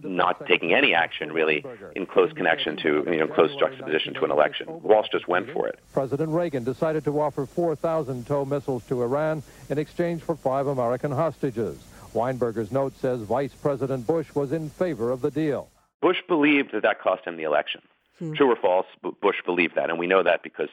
not 0.03 0.45
taking 0.47 0.73
any 0.73 0.93
action, 0.93 1.31
really, 1.31 1.65
in 1.95 2.05
close 2.05 2.31
connection 2.33 2.75
to, 2.77 3.03
you 3.07 3.17
know, 3.17 3.27
close 3.27 3.55
juxtaposition 3.55 4.13
to 4.15 4.25
an 4.25 4.31
election. 4.31 4.67
Walsh 4.81 5.07
just 5.11 5.27
went 5.27 5.49
for 5.51 5.67
it. 5.67 5.79
President 5.93 6.29
Reagan 6.29 6.63
decided 6.63 7.03
to 7.05 7.19
offer 7.21 7.45
4,000 7.45 8.25
TOW 8.27 8.45
missiles 8.45 8.83
to 8.87 9.01
Iran 9.01 9.43
in 9.69 9.77
exchange 9.77 10.21
for 10.21 10.35
five 10.35 10.67
American 10.67 11.11
hostages. 11.11 11.77
Weinberger's 12.13 12.71
note 12.71 12.93
says 12.99 13.21
Vice 13.21 13.53
President 13.53 14.07
Bush 14.07 14.33
was 14.33 14.51
in 14.51 14.69
favor 14.69 15.11
of 15.11 15.21
the 15.21 15.31
deal. 15.31 15.69
Bush 16.01 16.17
believed 16.27 16.71
that 16.73 16.83
that 16.83 17.01
cost 17.01 17.25
him 17.25 17.37
the 17.37 17.43
election. 17.43 17.81
Hmm. 18.19 18.33
True 18.33 18.51
or 18.51 18.55
false, 18.55 18.85
Bush 19.21 19.37
believed 19.45 19.75
that, 19.75 19.89
and 19.89 19.99
we 19.99 20.07
know 20.07 20.23
that 20.23 20.43
because 20.43 20.69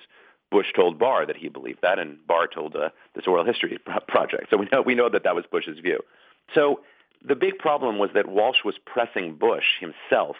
Bush 0.52 0.68
told 0.76 0.98
Barr 0.98 1.26
that 1.26 1.36
he 1.36 1.48
believed 1.48 1.80
that, 1.82 1.98
and 1.98 2.24
Barr 2.26 2.46
told 2.46 2.76
uh, 2.76 2.90
this 3.14 3.26
oral 3.26 3.44
history 3.44 3.78
project. 4.06 4.50
So 4.50 4.56
we 4.56 4.68
know 4.70 4.82
we 4.82 4.94
know 4.94 5.08
that 5.08 5.24
that 5.24 5.34
was 5.34 5.44
Bush's 5.50 5.78
view. 5.80 5.98
So 6.54 6.80
the 7.24 7.34
big 7.34 7.58
problem 7.58 7.98
was 7.98 8.10
that 8.14 8.28
Walsh 8.28 8.58
was 8.64 8.76
pressing 8.84 9.34
Bush 9.34 9.80
himself 9.80 10.36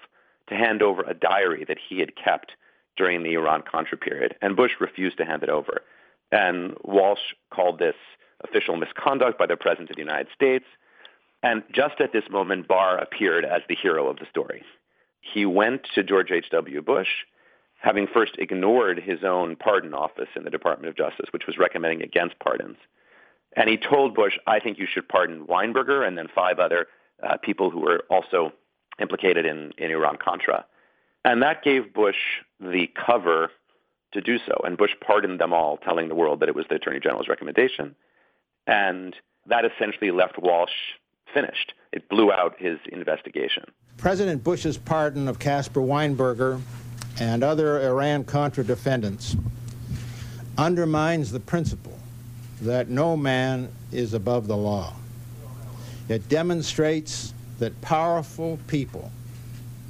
to 0.49 0.54
hand 0.54 0.83
over 0.83 1.02
a 1.02 1.14
diary 1.14 1.64
that 1.66 1.78
he 1.88 1.99
had 1.99 2.14
kept 2.14 2.52
during 2.97 3.23
the 3.23 3.35
Iran-Contra 3.35 3.97
period, 3.97 4.37
and 4.42 4.54
Bush 4.54 4.73
refused 4.78 5.16
to 5.16 5.25
hand 5.25 5.42
it 5.42 5.49
over. 5.49 5.83
And 6.31 6.76
Walsh 6.85 7.35
called 7.50 7.78
this 7.78 7.95
official 8.45 8.76
misconduct 8.76 9.38
by 9.38 9.47
the 9.47 9.57
President 9.57 9.90
of 9.90 9.97
the 9.97 10.02
United 10.02 10.28
States. 10.35 10.64
And 11.42 11.62
just 11.73 12.00
at 12.00 12.12
this 12.12 12.25
moment, 12.31 12.69
Barr 12.69 12.99
appeared 12.99 13.45
as 13.45 13.62
the 13.69 13.76
hero 13.81 14.09
of 14.09 14.19
the 14.19 14.26
story. 14.31 14.62
He 15.21 15.47
went 15.47 15.87
to 15.95 16.02
George 16.02 16.31
H.W. 16.31 16.83
Bush 16.83 17.09
having 17.82 18.06
first 18.06 18.36
ignored 18.38 19.00
his 19.04 19.24
own 19.24 19.56
pardon 19.56 19.92
office 19.92 20.28
in 20.36 20.44
the 20.44 20.50
Department 20.50 20.88
of 20.88 20.96
Justice, 20.96 21.26
which 21.32 21.46
was 21.46 21.58
recommending 21.58 22.00
against 22.00 22.38
pardons. 22.38 22.76
And 23.56 23.68
he 23.68 23.76
told 23.76 24.14
Bush, 24.14 24.34
I 24.46 24.60
think 24.60 24.78
you 24.78 24.86
should 24.90 25.08
pardon 25.08 25.46
Weinberger 25.46 26.06
and 26.06 26.16
then 26.16 26.28
five 26.32 26.60
other 26.60 26.86
uh, 27.22 27.36
people 27.38 27.70
who 27.70 27.80
were 27.80 28.04
also 28.08 28.52
implicated 29.00 29.44
in, 29.44 29.72
in 29.78 29.90
Iran-Contra. 29.90 30.64
And 31.24 31.42
that 31.42 31.64
gave 31.64 31.92
Bush 31.92 32.16
the 32.60 32.88
cover 32.94 33.50
to 34.12 34.20
do 34.20 34.38
so. 34.38 34.54
And 34.64 34.78
Bush 34.78 34.92
pardoned 35.04 35.40
them 35.40 35.52
all, 35.52 35.76
telling 35.76 36.08
the 36.08 36.14
world 36.14 36.40
that 36.40 36.48
it 36.48 36.54
was 36.54 36.66
the 36.68 36.76
Attorney 36.76 37.00
General's 37.00 37.28
recommendation. 37.28 37.96
And 38.66 39.14
that 39.46 39.64
essentially 39.64 40.12
left 40.12 40.38
Walsh 40.38 40.70
finished. 41.34 41.74
It 41.92 42.08
blew 42.08 42.30
out 42.30 42.54
his 42.58 42.78
investigation. 42.92 43.64
President 43.96 44.44
Bush's 44.44 44.78
pardon 44.78 45.26
of 45.26 45.40
Caspar 45.40 45.80
Weinberger 45.80 46.60
and 47.21 47.42
other 47.42 47.83
Iran-Contra 47.83 48.64
defendants 48.64 49.37
undermines 50.59 51.33
the 51.33 51.40
principle 51.40 51.99
that 52.61 52.88
no 52.88 53.16
man 53.16 53.69
is 53.90 54.14
above 54.14 54.47
the 54.47 54.57
law. 54.57 54.95
It 56.09 56.28
demonstrates 56.28 57.35
that 57.59 57.81
powerful 57.81 58.59
people 58.66 59.11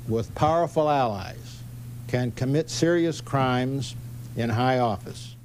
with 0.09 0.35
powerful 0.35 0.88
allies 0.88 1.62
can 2.09 2.33
commit 2.33 2.69
serious 2.69 3.21
crimes 3.21 3.95
in 4.37 4.50
high 4.50 4.79
office. 4.79 5.37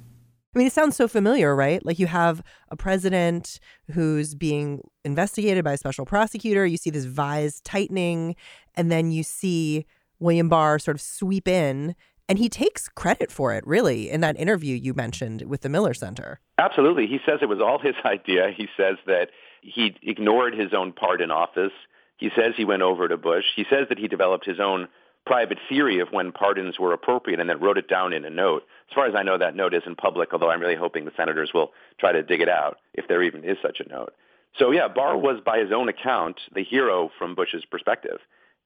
I 0.54 0.58
mean, 0.58 0.66
it 0.66 0.72
sounds 0.72 0.96
so 0.96 1.08
familiar, 1.08 1.54
right? 1.54 1.84
Like 1.84 1.98
you 1.98 2.06
have 2.06 2.42
a 2.70 2.76
president 2.76 3.60
who's 3.92 4.34
being 4.34 4.82
investigated 5.04 5.64
by 5.64 5.74
a 5.74 5.76
special 5.76 6.04
prosecutor. 6.04 6.66
You 6.66 6.76
see 6.76 6.90
this 6.90 7.04
vise 7.04 7.60
tightening, 7.60 8.34
and 8.74 8.90
then 8.90 9.10
you 9.10 9.22
see 9.22 9.86
William 10.20 10.48
Barr 10.48 10.78
sort 10.78 10.96
of 10.96 11.00
sweep 11.00 11.48
in 11.48 11.94
and 12.28 12.38
he 12.38 12.50
takes 12.50 12.88
credit 12.88 13.32
for 13.32 13.54
it, 13.54 13.66
really, 13.66 14.10
in 14.10 14.20
that 14.20 14.38
interview 14.38 14.76
you 14.76 14.92
mentioned 14.92 15.42
with 15.42 15.62
the 15.62 15.70
Miller 15.70 15.94
Center. 15.94 16.40
Absolutely. 16.58 17.06
He 17.06 17.18
says 17.24 17.38
it 17.40 17.48
was 17.48 17.60
all 17.60 17.78
his 17.78 17.94
idea. 18.04 18.50
He 18.54 18.68
says 18.76 18.96
that 19.06 19.30
he 19.62 19.96
ignored 20.02 20.54
his 20.54 20.74
own 20.74 20.92
pardon 20.92 21.30
office. 21.30 21.72
He 22.18 22.30
says 22.36 22.52
he 22.56 22.64
went 22.64 22.82
over 22.82 23.08
to 23.08 23.16
Bush. 23.16 23.44
He 23.56 23.64
says 23.70 23.86
that 23.88 23.98
he 23.98 24.08
developed 24.08 24.44
his 24.44 24.60
own 24.60 24.88
private 25.24 25.58
theory 25.68 26.00
of 26.00 26.08
when 26.10 26.32
pardons 26.32 26.78
were 26.78 26.92
appropriate 26.92 27.40
and 27.40 27.48
then 27.48 27.60
wrote 27.60 27.78
it 27.78 27.88
down 27.88 28.12
in 28.12 28.24
a 28.24 28.30
note. 28.30 28.62
As 28.90 28.94
far 28.94 29.06
as 29.06 29.14
I 29.14 29.22
know, 29.22 29.38
that 29.38 29.54
note 29.54 29.74
isn't 29.74 29.98
public, 29.98 30.32
although 30.32 30.50
I'm 30.50 30.60
really 30.60 30.74
hoping 30.74 31.04
the 31.04 31.12
senators 31.16 31.50
will 31.52 31.72
try 31.98 32.12
to 32.12 32.22
dig 32.22 32.40
it 32.40 32.48
out 32.48 32.78
if 32.94 33.08
there 33.08 33.22
even 33.22 33.44
is 33.44 33.58
such 33.62 33.80
a 33.80 33.88
note. 33.88 34.14
So 34.58 34.70
yeah, 34.70 34.88
Barr 34.88 35.16
was, 35.16 35.40
by 35.44 35.58
his 35.58 35.70
own 35.70 35.88
account, 35.88 36.40
the 36.54 36.64
hero 36.64 37.10
from 37.18 37.34
Bush's 37.34 37.64
perspective. 37.70 38.18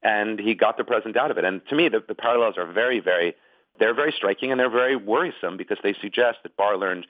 And 0.03 0.39
he 0.39 0.55
got 0.55 0.77
the 0.77 0.85
president 0.85 1.17
out 1.17 1.31
of 1.31 1.39
it. 1.39 1.45
And 1.45 1.61
to 1.69 1.77
me, 1.77 1.89
the, 1.89 2.03
the 2.07 2.15
parallels 2.15 2.57
are 2.59 2.71
very, 2.71 3.01
very 3.01 3.35
they're 3.79 3.95
very 3.95 4.13
striking 4.17 4.51
and 4.51 4.61
they're 4.61 4.71
very 4.71 4.97
worrisome 4.97 5.57
because 5.57 5.79
they 5.83 5.95
suggest 6.01 6.39
that 6.43 6.57
Barr 6.57 6.77
learned 6.77 7.07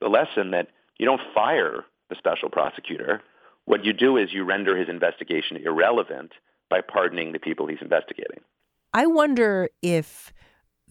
the 0.00 0.08
lesson 0.08 0.52
that 0.52 0.68
you 0.98 1.06
don't 1.06 1.20
fire 1.34 1.84
the 2.08 2.16
special 2.16 2.50
prosecutor. 2.50 3.22
What 3.64 3.84
you 3.84 3.92
do 3.92 4.16
is 4.16 4.32
you 4.32 4.44
render 4.44 4.76
his 4.76 4.88
investigation 4.88 5.56
irrelevant 5.56 6.32
by 6.70 6.80
pardoning 6.82 7.32
the 7.32 7.38
people 7.38 7.66
he's 7.66 7.78
investigating. 7.80 8.40
I 8.92 9.06
wonder 9.06 9.70
if 9.82 10.32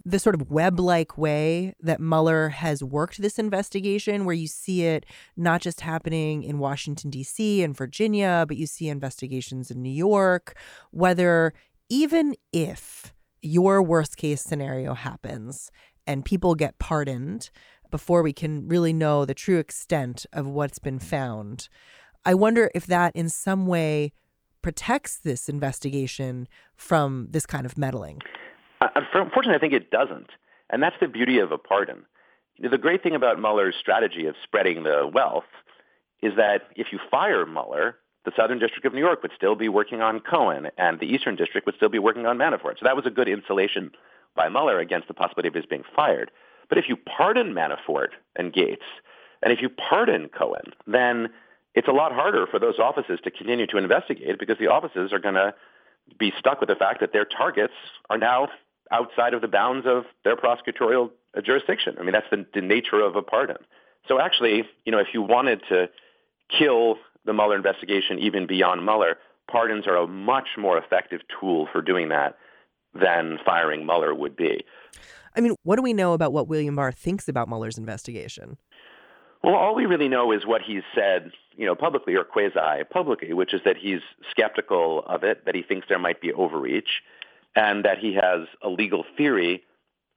the 0.05 0.19
sort 0.19 0.35
of 0.35 0.51
web 0.51 0.79
like 0.79 1.17
way 1.17 1.73
that 1.79 2.00
Mueller 2.00 2.50
has 2.50 2.83
worked 2.83 3.21
this 3.21 3.39
investigation, 3.39 4.25
where 4.25 4.35
you 4.35 4.47
see 4.47 4.83
it 4.83 5.05
not 5.38 5.62
just 5.62 5.81
happening 5.81 6.43
in 6.43 6.59
Washington, 6.59 7.09
D.C. 7.09 7.63
and 7.63 7.75
Virginia, 7.75 8.45
but 8.47 8.57
you 8.57 8.67
see 8.67 8.89
investigations 8.89 9.71
in 9.71 9.81
New 9.81 9.89
York, 9.89 10.57
whether 10.91 11.53
even 11.89 12.35
if 12.51 13.13
your 13.41 13.81
worst 13.81 14.17
case 14.17 14.41
scenario 14.41 14.93
happens 14.93 15.69
and 16.07 16.25
people 16.25 16.55
get 16.55 16.79
pardoned 16.79 17.50
before 17.91 18.23
we 18.23 18.33
can 18.33 18.67
really 18.67 18.93
know 18.93 19.23
the 19.23 19.33
true 19.33 19.59
extent 19.59 20.25
of 20.33 20.47
what's 20.47 20.79
been 20.79 21.00
found. 21.00 21.69
I 22.25 22.33
wonder 22.33 22.71
if 22.73 22.88
that 22.88 23.15
in 23.15 23.29
some 23.29 23.67
way 23.67 24.13
protects 24.62 25.19
this 25.19 25.47
investigation 25.47 26.47
from 26.75 27.27
this 27.29 27.45
kind 27.45 27.65
of 27.65 27.77
meddling. 27.77 28.21
Unfortunately, 28.95 29.55
I 29.55 29.59
think 29.59 29.73
it 29.73 29.91
doesn't. 29.91 30.29
And 30.69 30.81
that's 30.81 30.95
the 30.99 31.07
beauty 31.07 31.39
of 31.39 31.51
a 31.51 31.57
pardon. 31.57 32.05
The 32.59 32.77
great 32.77 33.03
thing 33.03 33.15
about 33.15 33.39
Mueller's 33.39 33.75
strategy 33.79 34.27
of 34.27 34.35
spreading 34.43 34.83
the 34.83 35.09
wealth 35.11 35.43
is 36.21 36.33
that 36.37 36.63
if 36.75 36.87
you 36.91 36.99
fire 37.11 37.45
Mueller, 37.45 37.97
the 38.25 38.31
Southern 38.35 38.59
District 38.59 38.85
of 38.85 38.93
New 38.93 39.01
York 39.01 39.21
would 39.21 39.33
still 39.35 39.55
be 39.55 39.67
working 39.67 40.01
on 40.01 40.19
Cohen, 40.19 40.69
and 40.77 40.99
the 40.99 41.05
Eastern 41.05 41.35
District 41.35 41.65
would 41.65 41.75
still 41.75 41.89
be 41.89 41.99
working 41.99 42.25
on 42.25 42.37
Manafort. 42.37 42.79
So 42.79 42.83
that 42.83 42.95
was 42.95 43.05
a 43.05 43.11
good 43.11 43.27
insulation 43.27 43.91
by 44.35 44.49
Mueller 44.49 44.79
against 44.79 45.07
the 45.07 45.13
possibility 45.13 45.49
of 45.49 45.53
his 45.53 45.65
being 45.65 45.83
fired. 45.95 46.31
But 46.69 46.77
if 46.77 46.85
you 46.87 46.95
pardon 46.95 47.53
Manafort 47.53 48.09
and 48.35 48.53
Gates, 48.53 48.85
and 49.41 49.51
if 49.51 49.61
you 49.61 49.69
pardon 49.69 50.29
Cohen, 50.29 50.73
then 50.87 51.29
it's 51.75 51.87
a 51.87 51.91
lot 51.91 52.13
harder 52.13 52.47
for 52.47 52.59
those 52.59 52.79
offices 52.79 53.19
to 53.23 53.31
continue 53.31 53.67
to 53.67 53.77
investigate 53.77 54.39
because 54.39 54.57
the 54.57 54.67
offices 54.67 55.11
are 55.11 55.19
going 55.19 55.35
to 55.35 55.53
be 56.17 56.31
stuck 56.39 56.59
with 56.59 56.69
the 56.69 56.75
fact 56.75 56.99
that 57.01 57.13
their 57.13 57.25
targets 57.25 57.73
are 58.09 58.17
now 58.17 58.47
outside 58.91 59.33
of 59.33 59.41
the 59.41 59.47
bounds 59.47 59.85
of 59.87 60.03
their 60.23 60.35
prosecutorial 60.35 61.09
jurisdiction. 61.43 61.95
I 61.99 62.03
mean, 62.03 62.11
that's 62.11 62.29
the, 62.29 62.45
the 62.53 62.61
nature 62.61 63.01
of 63.01 63.15
a 63.15 63.21
pardon. 63.21 63.57
So 64.07 64.19
actually, 64.19 64.63
you 64.85 64.91
know, 64.91 64.99
if 64.99 65.07
you 65.13 65.21
wanted 65.21 65.61
to 65.69 65.89
kill 66.49 66.97
the 67.25 67.33
Mueller 67.33 67.55
investigation 67.55 68.19
even 68.19 68.47
beyond 68.47 68.83
Mueller, 68.83 69.17
pardons 69.49 69.87
are 69.87 69.95
a 69.95 70.07
much 70.07 70.49
more 70.57 70.77
effective 70.77 71.21
tool 71.39 71.67
for 71.71 71.81
doing 71.81 72.09
that 72.09 72.37
than 72.93 73.39
firing 73.45 73.85
Mueller 73.85 74.13
would 74.13 74.35
be. 74.35 74.63
I 75.35 75.41
mean, 75.41 75.55
what 75.63 75.77
do 75.77 75.81
we 75.81 75.93
know 75.93 76.13
about 76.13 76.31
what 76.31 76.47
William 76.47 76.75
Barr 76.75 76.91
thinks 76.91 77.27
about 77.27 77.47
Mueller's 77.47 77.77
investigation? 77.77 78.57
Well, 79.43 79.55
all 79.55 79.75
we 79.75 79.85
really 79.85 80.07
know 80.07 80.31
is 80.31 80.45
what 80.45 80.61
he's 80.61 80.83
said, 80.95 81.31
you 81.57 81.65
know, 81.65 81.75
publicly 81.75 82.15
or 82.15 82.23
quasi 82.23 82.83
publicly, 82.89 83.33
which 83.33 83.53
is 83.53 83.61
that 83.65 83.75
he's 83.77 83.99
skeptical 84.29 85.03
of 85.05 85.23
it, 85.23 85.45
that 85.45 85.55
he 85.55 85.63
thinks 85.63 85.87
there 85.89 85.99
might 85.99 86.21
be 86.21 86.31
overreach, 86.31 87.01
and 87.55 87.86
that 87.86 88.00
he 88.00 88.13
has 88.13 88.48
a 88.62 88.69
legal 88.69 89.05
theory 89.17 89.63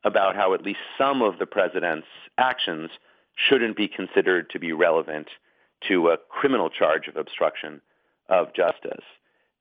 about 0.05 0.37
how 0.37 0.55
at 0.55 0.63
least 0.63 0.79
some 0.97 1.23
of 1.23 1.39
the 1.39 1.47
president's 1.47 2.07
actions 2.39 2.91
shouldn't 3.35 3.77
be 3.77 3.89
considered 3.89 4.49
to 4.51 4.59
be 4.59 4.73
relevant 4.73 5.29
to 5.89 6.09
a 6.09 6.17
criminal 6.17 6.71
charge 6.71 7.09
of 7.09 7.17
obstruction 7.17 7.81
of 8.29 8.55
justice. 8.55 9.05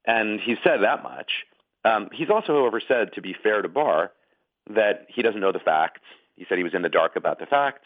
And 0.06 0.40
he 0.40 0.56
said 0.64 0.82
that 0.82 1.04
much. 1.04 1.32
Um, 1.84 2.10
he's 2.14 2.30
also, 2.30 2.54
however, 2.54 2.82
said, 2.86 3.14
to 3.14 3.22
be 3.22 3.36
fair 3.44 3.62
to 3.62 3.68
Barr, 3.68 4.12
that 4.70 5.06
he 5.10 5.22
doesn't 5.22 5.42
know 5.42 5.52
the 5.52 5.60
facts. 5.60 6.02
He 6.36 6.46
said 6.48 6.58
he 6.58 6.64
was 6.64 6.74
in 6.74 6.82
the 6.82 6.90
dark 6.90 7.16
about 7.16 7.40
the 7.40 7.46
facts. 7.46 7.86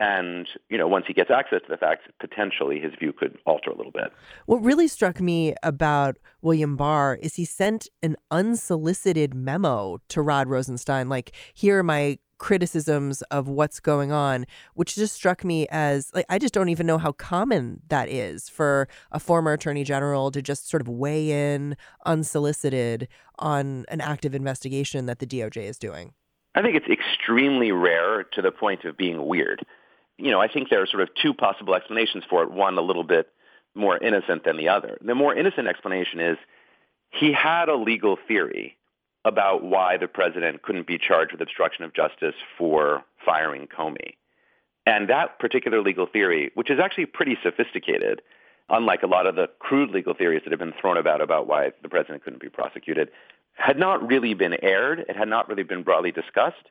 And, 0.00 0.48
you 0.68 0.78
know, 0.78 0.86
once 0.86 1.06
he 1.06 1.12
gets 1.12 1.30
access 1.30 1.60
to 1.62 1.68
the 1.68 1.76
facts, 1.76 2.04
potentially 2.20 2.78
his 2.80 2.92
view 2.98 3.12
could 3.12 3.38
alter 3.46 3.70
a 3.70 3.76
little 3.76 3.92
bit. 3.92 4.12
What 4.46 4.62
really 4.62 4.86
struck 4.86 5.20
me 5.20 5.54
about 5.62 6.18
William 6.40 6.76
Barr 6.76 7.18
is 7.20 7.34
he 7.34 7.44
sent 7.44 7.88
an 8.02 8.16
unsolicited 8.30 9.34
memo 9.34 9.98
to 10.08 10.22
Rod 10.22 10.48
Rosenstein, 10.48 11.08
like, 11.08 11.32
here 11.52 11.80
are 11.80 11.82
my 11.82 12.18
criticisms 12.38 13.22
of 13.22 13.48
what's 13.48 13.80
going 13.80 14.12
on, 14.12 14.46
which 14.74 14.94
just 14.94 15.14
struck 15.14 15.44
me 15.44 15.66
as 15.70 16.10
like 16.14 16.24
I 16.28 16.38
just 16.38 16.54
don't 16.54 16.68
even 16.68 16.86
know 16.86 16.98
how 16.98 17.12
common 17.12 17.80
that 17.88 18.08
is 18.08 18.48
for 18.48 18.88
a 19.10 19.18
former 19.18 19.52
attorney 19.52 19.82
general 19.82 20.30
to 20.30 20.40
just 20.40 20.68
sort 20.68 20.80
of 20.80 20.88
weigh 20.88 21.30
in 21.30 21.76
unsolicited 22.06 23.08
on 23.40 23.84
an 23.88 24.00
active 24.00 24.36
investigation 24.36 25.06
that 25.06 25.18
the 25.18 25.26
DOJ 25.26 25.64
is 25.64 25.78
doing. 25.78 26.12
I 26.54 26.62
think 26.62 26.76
it's 26.76 26.88
extremely 26.88 27.72
rare 27.72 28.24
to 28.32 28.42
the 28.42 28.50
point 28.50 28.84
of 28.84 28.96
being 28.96 29.26
weird. 29.26 29.64
You 30.18 30.30
know, 30.30 30.40
I 30.40 30.48
think 30.48 30.68
there 30.68 30.82
are 30.82 30.86
sort 30.86 31.02
of 31.02 31.08
two 31.14 31.32
possible 31.32 31.74
explanations 31.74 32.24
for 32.28 32.42
it. 32.42 32.50
One 32.50 32.76
a 32.76 32.82
little 32.82 33.04
bit 33.04 33.28
more 33.74 33.96
innocent 33.96 34.44
than 34.44 34.56
the 34.56 34.68
other. 34.68 34.98
The 35.00 35.14
more 35.14 35.34
innocent 35.34 35.68
explanation 35.68 36.20
is 36.20 36.36
he 37.10 37.32
had 37.32 37.68
a 37.68 37.76
legal 37.76 38.18
theory 38.26 38.76
about 39.24 39.62
why 39.62 39.96
the 39.96 40.08
president 40.08 40.62
couldn't 40.62 40.86
be 40.86 40.98
charged 40.98 41.32
with 41.32 41.40
obstruction 41.40 41.84
of 41.84 41.94
justice 41.94 42.34
for 42.56 43.04
firing 43.24 43.66
Comey. 43.66 44.14
And 44.86 45.08
that 45.08 45.38
particular 45.38 45.82
legal 45.82 46.06
theory, 46.06 46.50
which 46.54 46.70
is 46.70 46.80
actually 46.80 47.06
pretty 47.06 47.36
sophisticated, 47.42 48.22
unlike 48.70 49.02
a 49.02 49.06
lot 49.06 49.26
of 49.26 49.36
the 49.36 49.48
crude 49.58 49.90
legal 49.90 50.14
theories 50.14 50.42
that 50.44 50.50
have 50.50 50.58
been 50.58 50.74
thrown 50.80 50.96
about 50.96 51.20
about 51.20 51.46
why 51.46 51.72
the 51.82 51.88
president 51.88 52.24
couldn't 52.24 52.40
be 52.40 52.48
prosecuted, 52.48 53.10
had 53.52 53.78
not 53.78 54.06
really 54.08 54.34
been 54.34 54.54
aired. 54.62 55.00
It 55.08 55.16
had 55.16 55.28
not 55.28 55.48
really 55.48 55.62
been 55.62 55.82
broadly 55.82 56.12
discussed. 56.12 56.70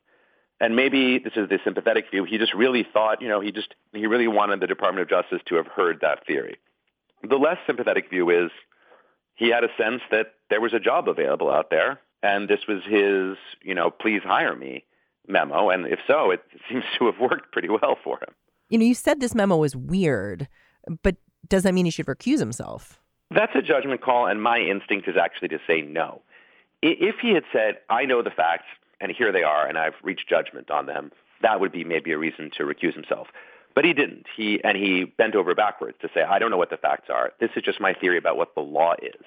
And 0.60 0.76
maybe 0.76 1.20
this 1.20 1.34
is 1.36 1.50
the 1.50 1.60
sympathetic 1.64 2.10
view. 2.10 2.24
He 2.24 2.38
just 2.38 2.54
really 2.54 2.86
thought, 2.92 3.22
you 3.22 3.28
know, 3.28 3.40
he 3.40 3.52
just 3.52 3.76
he 3.94 4.08
really 4.08 4.28
wanted 4.28 4.60
the 4.60 4.68
Department 4.68 5.04
of 5.04 5.10
Justice 5.10 5.42
to 5.50 5.56
have 5.56 5.68
heard 5.68 6.00
that 6.02 6.26
theory. 6.26 6.58
The 7.28 7.36
less 7.36 7.58
sympathetic 7.68 8.10
view 8.10 8.30
is 8.30 8.52
he 9.36 9.50
had 9.50 9.64
a 9.64 9.70
sense 9.78 10.02
that 10.10 10.34
there 10.50 10.62
was 10.62 10.74
a 10.74 10.80
job 10.80 11.08
available 11.08 11.52
out 11.52 11.70
there 11.70 12.00
and 12.24 12.50
this 12.50 12.62
was 12.68 12.82
his, 12.84 13.38
you 13.62 13.76
know, 13.76 13.92
please 13.92 14.22
hire 14.24 14.56
me 14.56 14.84
memo. 15.28 15.70
And 15.70 15.86
if 15.88 16.00
so, 16.08 16.32
it 16.32 16.42
seems 16.70 16.84
to 16.98 17.06
have 17.06 17.20
worked 17.20 17.52
pretty 17.52 17.70
well 17.70 17.98
for 18.04 18.18
him. 18.18 18.34
You 18.70 18.80
know, 18.80 18.86
you 18.86 18.96
said 18.96 19.20
this 19.20 19.36
memo 19.36 19.58
was 19.58 19.76
weird, 19.76 20.48
but 21.04 21.16
does 21.48 21.64
that 21.64 21.74
mean 21.74 21.86
he 21.86 21.92
should 21.92 22.08
recuse 22.08 22.40
himself? 22.40 23.00
That's 23.30 23.56
a 23.56 23.62
judgment 23.62 24.02
call, 24.02 24.26
and 24.28 24.42
my 24.42 24.60
instinct 24.60 25.08
is 25.08 25.16
actually 25.22 25.50
to 25.50 25.60
say 25.68 25.82
no. 25.82 26.22
If 26.82 27.16
he 27.22 27.34
had 27.34 27.44
said, 27.52 27.80
I 27.90 28.06
know 28.06 28.22
the 28.22 28.30
facts, 28.30 28.66
and 29.00 29.12
here 29.12 29.32
they 29.32 29.44
are, 29.44 29.68
and 29.68 29.77
I've 29.77 29.96
reached 30.04 30.30
judgment 30.30 30.72
on 30.72 30.86
them, 30.86 31.12
that 31.42 31.60
would 31.60 31.72
be 31.72 31.84
maybe 31.84 32.12
a 32.12 32.18
reason 32.18 32.51
to 32.58 32.63
recuse 32.63 32.94
himself. 32.94 33.27
But 33.75 33.86
he 33.86 33.94
didn't. 33.94 34.25
He 34.36 34.60
and 34.63 34.75
he 34.75 35.04
bent 35.04 35.36
over 35.36 35.54
backwards 35.54 35.98
to 36.01 36.10
say, 36.13 36.24
I 36.24 36.39
don't 36.39 36.50
know 36.50 36.58
what 36.58 36.72
the 36.72 36.77
facts 36.77 37.10
are. 37.13 37.32
This 37.39 37.51
is 37.56 37.62
just 37.62 37.80
my 37.80 37.94
theory 37.94 38.18
about 38.18 38.36
what 38.36 38.56
the 38.56 38.62
law 38.62 38.96
is. 39.01 39.24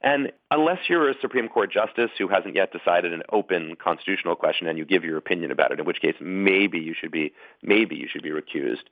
And 0.00 0.32
unless 0.50 0.78
you're 0.88 1.10
a 1.10 1.14
Supreme 1.20 1.48
Court 1.48 1.70
justice 1.70 2.10
who 2.18 2.26
hasn't 2.26 2.56
yet 2.56 2.72
decided 2.72 3.12
an 3.12 3.22
open 3.30 3.76
constitutional 3.76 4.34
question 4.34 4.66
and 4.66 4.76
you 4.76 4.84
give 4.84 5.04
your 5.04 5.16
opinion 5.16 5.50
about 5.50 5.70
it, 5.70 5.78
in 5.78 5.84
which 5.84 6.00
case 6.00 6.14
maybe 6.20 6.78
you 6.78 6.94
should 6.98 7.12
be 7.12 7.32
maybe 7.62 7.96
you 7.96 8.08
should 8.10 8.22
be 8.22 8.30
recused. 8.30 8.84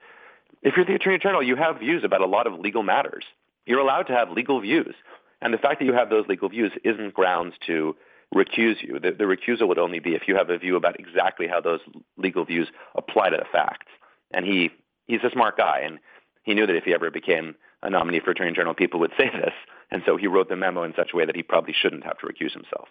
If 0.63 0.77
you're 0.77 0.85
the 0.85 0.95
Attorney 0.95 1.19
General, 1.19 1.43
you 1.43 1.57
have 1.57 1.81
views 1.81 2.05
about 2.05 2.21
a 2.21 2.27
lot 2.27 2.47
of 2.47 2.61
legal 2.61 2.83
matters. 2.83 3.25
You're 3.67 3.81
allowed 3.81 4.07
to 4.09 4.13
have 4.13 4.31
legal 4.31 4.61
views. 4.61 4.95
And 5.41 5.55
the 5.55 5.59
fact 5.59 5.81
that 5.81 5.87
you 5.87 5.95
have 5.95 6.11
those 6.11 6.27
legal 6.29 6.51
views 6.51 6.73
isn't 6.85 7.15
grounds 7.15 7.55
to 7.67 7.97
recuse 8.35 8.83
you. 8.83 8.99
The, 9.01 9.11
the 9.11 9.25
recusal 9.25 9.69
would 9.69 9.79
only 9.79 9.99
be 9.99 10.15
if 10.15 10.23
you 10.29 10.37
have 10.37 10.51
a 10.51 10.59
view 10.59 10.77
about 10.77 10.99
exactly 10.99 11.47
how 11.49 11.61
those 11.61 11.81
legal 12.17 12.45
views 12.45 12.69
apply 12.95 13.31
to 13.31 13.37
the 13.37 13.47
facts. 13.51 13.87
And 14.33 14.45
he 14.47 14.71
he's 15.07 15.25
a 15.25 15.31
smart 15.31 15.57
guy, 15.57 15.81
and 15.85 15.99
he 16.43 16.55
knew 16.55 16.67
that 16.67 16.77
if 16.77 16.85
he 16.85 16.95
ever 16.95 17.11
became 17.11 17.55
a 17.83 17.91
nominee 17.91 18.21
for 18.21 18.31
Attorney 18.31 18.53
General, 18.53 18.75
people 18.75 19.01
would 19.01 19.13
say 19.19 19.31
this. 19.31 19.55
And 19.91 20.03
so 20.07 20.17
he 20.17 20.27
wrote 20.27 20.49
the 20.49 20.57
memo 20.57 20.85
in 20.85 20.95
such 20.95 21.11
a 21.13 21.17
way 21.17 21.27
that 21.27 21.37
he 21.37 21.43
probably 21.43 21.75
shouldn't 21.75 22.05
have 22.05 22.19
to 22.19 22.27
recuse 22.27 22.53
himself. 22.53 22.89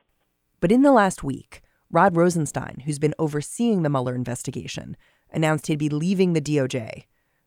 But 0.60 0.72
in 0.72 0.82
the 0.82 0.92
last 0.92 1.24
week, 1.24 1.62
Rod 1.90 2.16
Rosenstein, 2.16 2.84
who's 2.86 3.00
been 3.00 3.16
overseeing 3.18 3.82
the 3.82 3.90
Mueller 3.90 4.14
investigation, 4.14 4.98
announced 5.32 5.68
he'd 5.68 5.80
be 5.80 5.90
leaving 5.90 6.34
the 6.34 6.42
DOJ. 6.42 7.06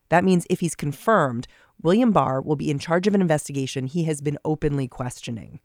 That 0.08 0.24
means 0.24 0.46
if 0.48 0.60
he's 0.60 0.74
confirmed, 0.74 1.46
William 1.82 2.12
Barr 2.12 2.40
will 2.40 2.56
be 2.56 2.70
in 2.70 2.78
charge 2.78 3.06
of 3.06 3.14
an 3.14 3.20
investigation 3.20 3.86
he 3.86 4.04
has 4.04 4.20
been 4.20 4.38
openly 4.44 4.88
questioning. 4.88 5.60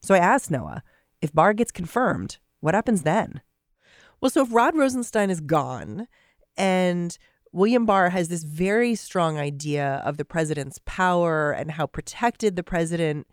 So 0.00 0.14
I 0.14 0.18
asked 0.18 0.50
Noah 0.50 0.82
if 1.20 1.32
Barr 1.32 1.52
gets 1.52 1.70
confirmed, 1.70 2.38
what 2.60 2.74
happens 2.74 3.02
then? 3.02 3.40
Well, 4.20 4.30
so 4.30 4.42
if 4.42 4.52
Rod 4.52 4.76
Rosenstein 4.76 5.30
is 5.30 5.40
gone 5.40 6.08
and 6.56 7.16
William 7.52 7.86
Barr 7.86 8.10
has 8.10 8.28
this 8.28 8.42
very 8.42 8.94
strong 8.94 9.38
idea 9.38 10.02
of 10.04 10.16
the 10.16 10.24
president's 10.24 10.80
power 10.84 11.52
and 11.52 11.70
how 11.70 11.86
protected 11.86 12.56
the 12.56 12.62
president 12.62 13.26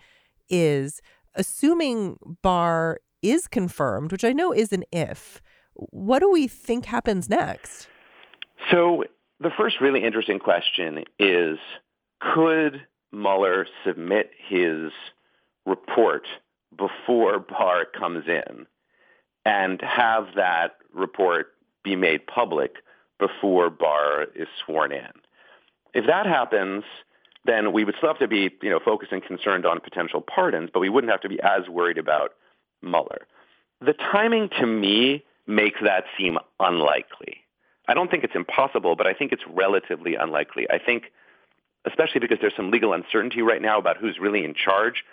is, 0.50 1.01
assuming 1.34 2.18
Barr 2.42 3.00
is 3.22 3.48
confirmed, 3.48 4.12
which 4.12 4.24
I 4.24 4.32
know 4.32 4.54
is 4.54 4.72
an 4.72 4.84
if, 4.92 5.42
what 5.74 6.20
do 6.20 6.32
we 6.32 6.48
think 6.48 6.86
happens 6.86 7.30
next? 7.30 7.88
So 8.72 9.04
the 9.39 9.51
first 9.58 9.82
really 9.82 10.04
interesting 10.04 10.39
question 10.39 11.04
is 11.20 11.58
could 12.22 12.82
Mueller 13.12 13.68
submit 13.86 14.32
his 14.48 14.92
report 15.65 16.27
before 16.77 17.39
Barr 17.39 17.86
comes 17.86 18.25
in 18.27 18.65
and 19.46 19.82
have 19.82 20.27
that 20.36 20.77
report 20.94 21.48
be 21.84 21.96
made 21.96 22.25
public 22.27 22.77
before 23.20 23.70
Barr 23.70 24.27
is 24.36 24.48
sworn 24.63 24.91
in? 24.91 25.12
If 25.94 26.08
that 26.08 26.25
happens, 26.25 26.84
then 27.46 27.72
we 27.72 27.86
would 27.86 27.96
still 27.98 28.10
have 28.10 28.20
to 28.20 28.27
be, 28.27 28.51
you 28.62 28.70
know, 28.70 28.79
focused 28.84 29.12
and 29.12 29.24
concerned 29.24 29.65
on 29.65 29.79
potential 29.79 30.22
pardons, 30.22 30.70
but 30.74 30.79
we 30.79 30.89
wouldn't 30.89 31.12
have 31.12 31.22
to 31.22 31.29
be 31.29 31.39
as 31.41 31.70
worried 31.70 31.98
about 31.98 32.32
Mueller. 32.82 33.27
The 33.82 33.94
timing 33.94 34.50
to 34.60 34.65
me 34.65 35.24
makes 35.48 35.79
that 35.82 36.05
seem 36.17 36.38
unlikely. 36.60 37.38
I 37.88 37.94
don't 37.94 38.10
think 38.10 38.24
it's 38.24 38.36
impossible, 38.36 38.96
but 38.96 39.05
I 39.05 39.13
think 39.13 39.32
it's 39.32 39.44
relatively 39.48 40.15
unlikely. 40.15 40.67
I 40.70 40.79
think, 40.79 41.12
especially 41.86 42.20
because 42.20 42.39
there's 42.41 42.55
some 42.55 42.72
legal 42.72 42.94
uncertainty 42.94 43.41
right 43.41 43.62
now 43.62 43.77
about 43.77 43.98
who's 43.98 44.17
really 44.20 44.44
in 44.44 44.55
charge 44.55 45.03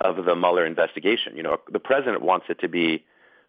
of 0.00 0.24
the 0.24 0.34
Mueller 0.34 0.66
investigation. 0.66 1.36
You 1.36 1.42
know, 1.42 1.58
the 1.70 1.80
president 1.80 2.22
wants 2.22 2.46
it 2.48 2.60
to 2.60 2.68
be 2.68 3.04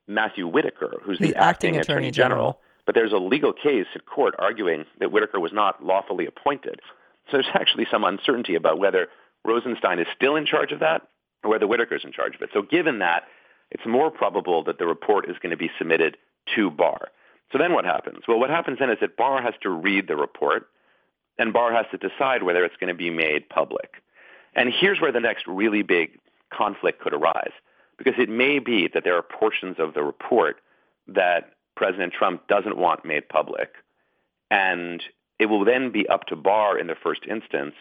Matthew 0.07 0.47
Whitaker, 0.47 0.99
who's 1.03 1.19
the, 1.19 1.31
the 1.31 1.35
acting, 1.35 1.43
acting, 1.43 1.69
Attorney, 1.77 1.81
Attorney 1.81 2.11
General. 2.11 2.37
General. 2.37 2.59
But 2.85 2.95
there's 2.95 3.13
a 3.13 3.17
legal 3.17 3.53
case 3.53 3.85
at 3.93 4.05
court 4.05 4.33
arguing 4.39 4.85
that 4.99 5.11
Whitaker 5.11 5.39
was 5.39 5.53
not 5.53 5.83
lawfully 5.83 6.25
appointed. 6.25 6.81
So 7.29 7.37
there's 7.37 7.47
actually 7.53 7.85
some 7.91 8.03
uncertainty 8.03 8.55
about 8.55 8.79
whether 8.79 9.09
Rosenstein 9.45 9.99
is 9.99 10.07
still 10.15 10.35
in 10.35 10.45
charge 10.45 10.71
of 10.71 10.79
that 10.79 11.07
or 11.43 11.51
whether 11.51 11.67
Whitaker's 11.67 12.03
in 12.03 12.11
charge 12.11 12.35
of 12.35 12.41
it. 12.41 12.49
So 12.53 12.63
given 12.63 12.99
that, 12.99 13.23
it's 13.71 13.85
more 13.85 14.09
probable 14.09 14.63
that 14.63 14.79
the 14.79 14.87
report 14.87 15.29
is 15.29 15.37
going 15.41 15.51
to 15.51 15.57
be 15.57 15.69
submitted 15.77 16.17
to 16.55 16.71
Barr. 16.71 17.09
So 17.51 17.57
then 17.57 17.73
what 17.73 17.85
happens? 17.85 18.23
Well, 18.27 18.39
what 18.39 18.49
happens 18.49 18.79
then 18.79 18.89
is 18.89 18.97
that 19.01 19.15
Barr 19.15 19.41
has 19.41 19.53
to 19.61 19.69
read 19.69 20.07
the 20.07 20.15
report, 20.15 20.67
and 21.37 21.53
Barr 21.53 21.71
has 21.73 21.85
to 21.91 21.97
decide 21.97 22.43
whether 22.43 22.63
it's 22.63 22.75
going 22.77 22.89
to 22.89 22.97
be 22.97 23.09
made 23.09 23.49
public. 23.49 24.01
And 24.55 24.71
here's 24.73 24.99
where 24.99 25.11
the 25.11 25.19
next 25.19 25.45
really 25.47 25.83
big 25.83 26.19
conflict 26.51 27.01
could 27.01 27.13
arise, 27.13 27.51
because 27.97 28.15
it 28.17 28.29
may 28.29 28.59
be 28.59 28.89
that 28.93 29.03
there 29.03 29.15
are 29.15 29.21
portions 29.21 29.77
of 29.79 29.93
the 29.93 30.03
report 30.03 30.57
that 31.07 31.53
President 31.75 32.13
Trump 32.13 32.47
doesn't 32.47 32.77
want 32.77 33.05
made 33.05 33.29
public, 33.29 33.69
and 34.51 35.03
it 35.39 35.45
will 35.47 35.63
then 35.63 35.91
be 35.91 36.07
up 36.07 36.25
to 36.27 36.35
Barr 36.35 36.77
in 36.77 36.87
the 36.87 36.95
first 36.95 37.21
instance 37.29 37.75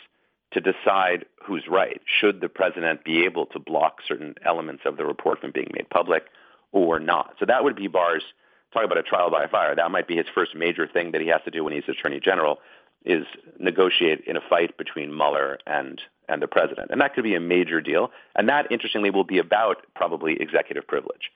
to 0.52 0.60
decide 0.60 1.26
who's 1.44 1.66
right. 1.68 2.00
Should 2.06 2.40
the 2.40 2.48
president 2.48 3.04
be 3.04 3.24
able 3.24 3.46
to 3.46 3.58
block 3.58 3.98
certain 4.06 4.34
elements 4.44 4.84
of 4.86 4.96
the 4.96 5.04
report 5.04 5.40
from 5.40 5.50
being 5.52 5.70
made 5.74 5.90
public 5.90 6.24
or 6.72 6.98
not? 6.98 7.34
So 7.38 7.46
that 7.46 7.64
would 7.64 7.76
be 7.76 7.86
Barr's 7.86 8.22
talk 8.72 8.84
about 8.84 8.98
a 8.98 9.02
trial 9.02 9.30
by 9.30 9.46
fire. 9.46 9.74
That 9.74 9.90
might 9.90 10.08
be 10.08 10.16
his 10.16 10.26
first 10.34 10.54
major 10.54 10.86
thing 10.86 11.12
that 11.12 11.20
he 11.20 11.28
has 11.28 11.40
to 11.44 11.50
do 11.50 11.64
when 11.64 11.72
he's 11.72 11.88
attorney 11.88 12.20
general 12.20 12.58
is 13.08 13.24
negotiate 13.58 14.20
in 14.26 14.36
a 14.36 14.40
fight 14.40 14.76
between 14.76 15.14
Mueller 15.14 15.58
and 15.66 16.00
and 16.28 16.42
the 16.42 16.46
president. 16.46 16.90
And 16.90 17.00
that 17.00 17.14
could 17.14 17.24
be 17.24 17.34
a 17.34 17.40
major 17.40 17.80
deal. 17.80 18.10
And 18.36 18.48
that 18.50 18.70
interestingly 18.70 19.08
will 19.08 19.24
be 19.24 19.38
about 19.38 19.78
probably 19.94 20.36
executive 20.40 20.86
privilege. 20.86 21.30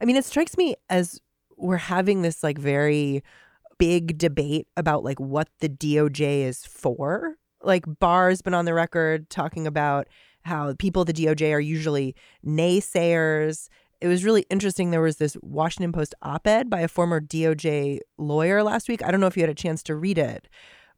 I 0.00 0.04
mean, 0.04 0.14
it 0.14 0.24
strikes 0.24 0.56
me 0.56 0.76
as 0.88 1.20
we're 1.56 1.76
having 1.76 2.22
this 2.22 2.42
like 2.42 2.56
very 2.56 3.24
big 3.78 4.18
debate 4.18 4.68
about 4.76 5.02
like 5.02 5.18
what 5.18 5.48
the 5.58 5.68
DOJ 5.68 6.44
is 6.44 6.64
for. 6.64 7.34
Like 7.62 7.84
Barr's 7.98 8.42
been 8.42 8.54
on 8.54 8.64
the 8.64 8.74
record 8.74 9.28
talking 9.28 9.66
about 9.66 10.06
how 10.42 10.74
people 10.74 11.02
at 11.02 11.08
the 11.08 11.12
DOJ 11.12 11.52
are 11.52 11.60
usually 11.60 12.14
naysayers 12.46 13.68
it 14.02 14.08
was 14.08 14.24
really 14.24 14.44
interesting. 14.50 14.90
There 14.90 15.00
was 15.00 15.18
this 15.18 15.36
Washington 15.42 15.92
Post 15.92 16.12
op 16.22 16.44
ed 16.48 16.68
by 16.68 16.80
a 16.80 16.88
former 16.88 17.20
DOJ 17.20 18.00
lawyer 18.18 18.64
last 18.64 18.88
week. 18.88 19.00
I 19.04 19.12
don't 19.12 19.20
know 19.20 19.28
if 19.28 19.36
you 19.36 19.44
had 19.44 19.50
a 19.50 19.54
chance 19.54 19.80
to 19.84 19.94
read 19.94 20.18
it, 20.18 20.48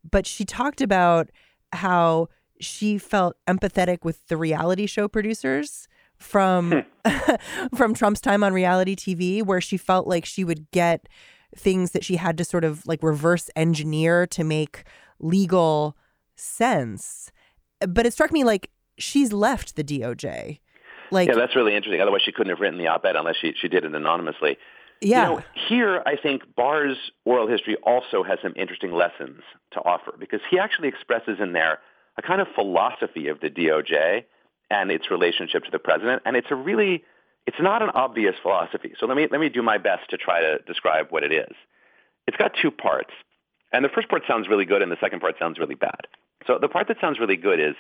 but 0.09 0.27
she 0.27 0.45
talked 0.45 0.81
about 0.81 1.31
how 1.73 2.29
she 2.61 2.99
felt 2.99 3.37
empathetic 3.49 4.05
with 4.05 4.27
the 4.29 4.37
reality 4.37 4.87
show 4.87 5.09
producers 5.09 5.89
from 6.17 6.85
hmm. 7.05 7.19
from 7.77 7.95
Trump's 7.95 8.21
time 8.21 8.43
on 8.45 8.53
reality 8.53 8.95
TV 8.95 9.43
where 9.43 9.61
she 9.61 9.77
felt 9.77 10.07
like 10.07 10.25
she 10.25 10.45
would 10.45 10.71
get 10.71 11.09
things 11.57 11.93
that 11.93 12.05
she 12.05 12.17
had 12.17 12.39
to 12.39 12.45
sort 12.45 12.65
of 12.65 12.87
like 12.87 13.03
reverse 13.03 13.51
engineer 13.55 14.27
to 14.27 14.45
make 14.45 14.85
legal 15.19 15.97
sense. 16.37 17.31
But 17.81 18.07
it 18.07 18.13
struck 18.13 18.33
me 18.33 18.45
like 18.45 18.71
she's 18.99 19.33
left 19.33 19.77
the 19.77 19.85
DOJ. 19.85 20.61
Like, 21.11 21.29
yeah, 21.29 21.35
that's 21.35 21.55
really 21.55 21.77
interesting. 21.77 22.01
Otherwise, 22.01 22.23
she 22.25 22.33
couldn't 22.33 22.51
have 22.51 22.61
written 22.61 22.79
the 22.79 22.89
op-ed 22.89 23.15
unless 23.15 23.37
she 23.41 23.53
she 23.61 23.69
did 23.69 23.85
it 23.85 23.95
anonymously. 23.95 24.57
Yeah. 25.05 25.31
You 25.31 25.37
know, 25.37 25.43
here, 25.69 26.03
I 26.07 26.17
think 26.17 26.43
Barr's 26.57 26.97
oral 27.25 27.47
history 27.47 27.77
also 27.83 28.23
has 28.23 28.39
some 28.43 28.55
interesting 28.57 28.93
lessons 28.93 29.43
to 29.73 29.81
offer 29.81 30.15
because 30.19 30.41
he 30.51 30.59
actually 30.59 30.89
expresses 30.89 31.39
in 31.41 31.53
there 31.53 31.79
a 32.17 32.23
kind 32.23 32.41
of 32.41 32.49
philosophy 32.55 33.29
of 33.29 33.41
the 33.41 33.51
DOJ 33.51 34.25
and 34.71 34.91
its 34.91 35.11
relationship 35.11 35.65
to 35.65 35.71
the 35.71 35.79
president, 35.79 36.23
and 36.25 36.37
it's 36.37 36.49
a 36.51 36.55
really 36.55 37.05
it's 37.47 37.61
not 37.61 37.83
an 37.83 37.91
obvious 37.91 38.35
philosophy. 38.41 38.95
So 38.99 39.07
let 39.07 39.17
me 39.17 39.29
let 39.31 39.41
me 39.41 39.49
do 39.49 39.63
my 39.63 39.79
best 39.79 40.09
to 40.11 40.17
try 40.17 40.41
to 40.41 40.59
describe 40.67 41.09
what 41.11 41.23
it 41.23 41.33
is. 41.33 41.55
It's 42.27 42.37
got 42.37 42.53
two 42.61 42.71
parts. 42.71 43.11
And 43.73 43.85
the 43.85 43.89
first 43.89 44.09
part 44.09 44.23
sounds 44.27 44.49
really 44.49 44.65
good 44.65 44.83
and 44.83 44.91
the 44.91 44.97
second 45.01 45.21
part 45.21 45.35
sounds 45.39 45.59
really 45.59 45.75
bad. 45.75 46.07
So 46.47 46.59
the 46.61 46.69
part 46.69 46.89
that 46.89 47.01
sounds 47.01 47.19
really 47.19 47.37
good 47.37 47.61
is 47.61 47.75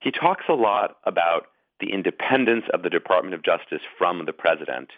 he 0.00 0.10
talks 0.10 0.44
a 0.48 0.52
lot 0.52 0.98
about 1.04 1.46
the 1.80 1.92
independence 1.92 2.64
of 2.72 2.82
the 2.82 2.90
Department 2.90 3.34
of 3.34 3.42
Justice 3.42 3.80
from 3.98 4.26
the 4.26 4.32
president 4.32 4.90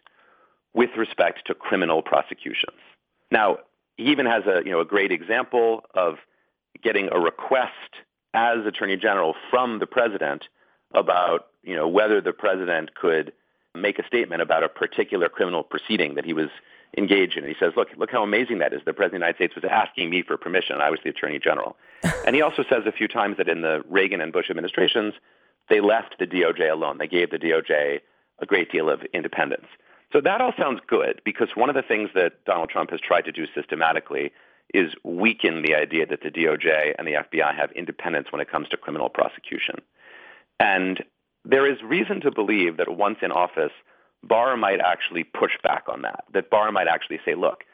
with 0.74 0.90
respect 0.96 1.46
to 1.46 1.54
criminal 1.54 2.02
prosecutions. 2.02 2.78
Now, 3.30 3.58
he 3.96 4.04
even 4.04 4.26
has 4.26 4.44
a, 4.46 4.62
you 4.64 4.72
know, 4.72 4.80
a 4.80 4.84
great 4.84 5.12
example 5.12 5.84
of 5.94 6.16
getting 6.82 7.08
a 7.12 7.18
request 7.18 7.72
as 8.34 8.66
Attorney 8.66 8.96
General 8.96 9.34
from 9.50 9.78
the 9.78 9.86
president 9.86 10.44
about, 10.92 11.46
you 11.62 11.76
know, 11.76 11.88
whether 11.88 12.20
the 12.20 12.32
president 12.32 12.94
could 12.94 13.32
make 13.74 13.98
a 13.98 14.06
statement 14.06 14.42
about 14.42 14.62
a 14.62 14.68
particular 14.68 15.28
criminal 15.28 15.62
proceeding 15.62 16.14
that 16.14 16.24
he 16.24 16.32
was 16.32 16.48
engaged 16.96 17.36
in. 17.36 17.44
And 17.44 17.52
he 17.52 17.58
says, 17.58 17.72
look, 17.76 17.88
look 17.96 18.10
how 18.10 18.22
amazing 18.22 18.58
that 18.58 18.72
is. 18.72 18.80
The 18.84 18.92
President 18.92 19.06
of 19.06 19.20
the 19.20 19.26
United 19.26 19.36
States 19.36 19.54
was 19.54 19.64
asking 19.64 20.10
me 20.10 20.22
for 20.22 20.36
permission. 20.36 20.76
I 20.80 20.90
was 20.90 21.00
the 21.02 21.10
Attorney 21.10 21.38
General. 21.38 21.76
and 22.26 22.36
he 22.36 22.42
also 22.42 22.64
says 22.68 22.82
a 22.86 22.92
few 22.92 23.08
times 23.08 23.36
that 23.38 23.48
in 23.48 23.62
the 23.62 23.82
Reagan 23.88 24.20
and 24.20 24.32
Bush 24.32 24.50
administrations, 24.50 25.14
they 25.68 25.80
left 25.80 26.16
the 26.18 26.26
DOJ 26.26 26.70
alone. 26.70 26.98
They 26.98 27.08
gave 27.08 27.30
the 27.30 27.38
DOJ 27.38 28.00
a 28.40 28.46
great 28.46 28.70
deal 28.70 28.90
of 28.90 29.02
independence. 29.12 29.66
So 30.14 30.20
that 30.20 30.40
all 30.40 30.52
sounds 30.56 30.80
good 30.86 31.20
because 31.24 31.48
one 31.56 31.68
of 31.68 31.74
the 31.74 31.82
things 31.82 32.10
that 32.14 32.44
Donald 32.44 32.70
Trump 32.70 32.90
has 32.90 33.00
tried 33.00 33.24
to 33.24 33.32
do 33.32 33.46
systematically 33.52 34.32
is 34.72 34.92
weaken 35.02 35.62
the 35.62 35.74
idea 35.74 36.06
that 36.06 36.22
the 36.22 36.30
DOJ 36.30 36.94
and 36.96 37.06
the 37.06 37.14
FBI 37.14 37.54
have 37.54 37.72
independence 37.72 38.28
when 38.30 38.40
it 38.40 38.48
comes 38.48 38.68
to 38.68 38.76
criminal 38.76 39.08
prosecution. 39.08 39.76
And 40.60 41.02
there 41.44 41.70
is 41.70 41.82
reason 41.82 42.20
to 42.20 42.30
believe 42.30 42.76
that 42.76 42.96
once 42.96 43.18
in 43.22 43.32
office, 43.32 43.72
Barr 44.22 44.56
might 44.56 44.80
actually 44.80 45.24
push 45.24 45.52
back 45.64 45.84
on 45.88 46.02
that, 46.02 46.24
that 46.32 46.48
Barr 46.48 46.70
might 46.70 46.86
actually 46.86 47.18
say, 47.24 47.34
look, 47.34 47.64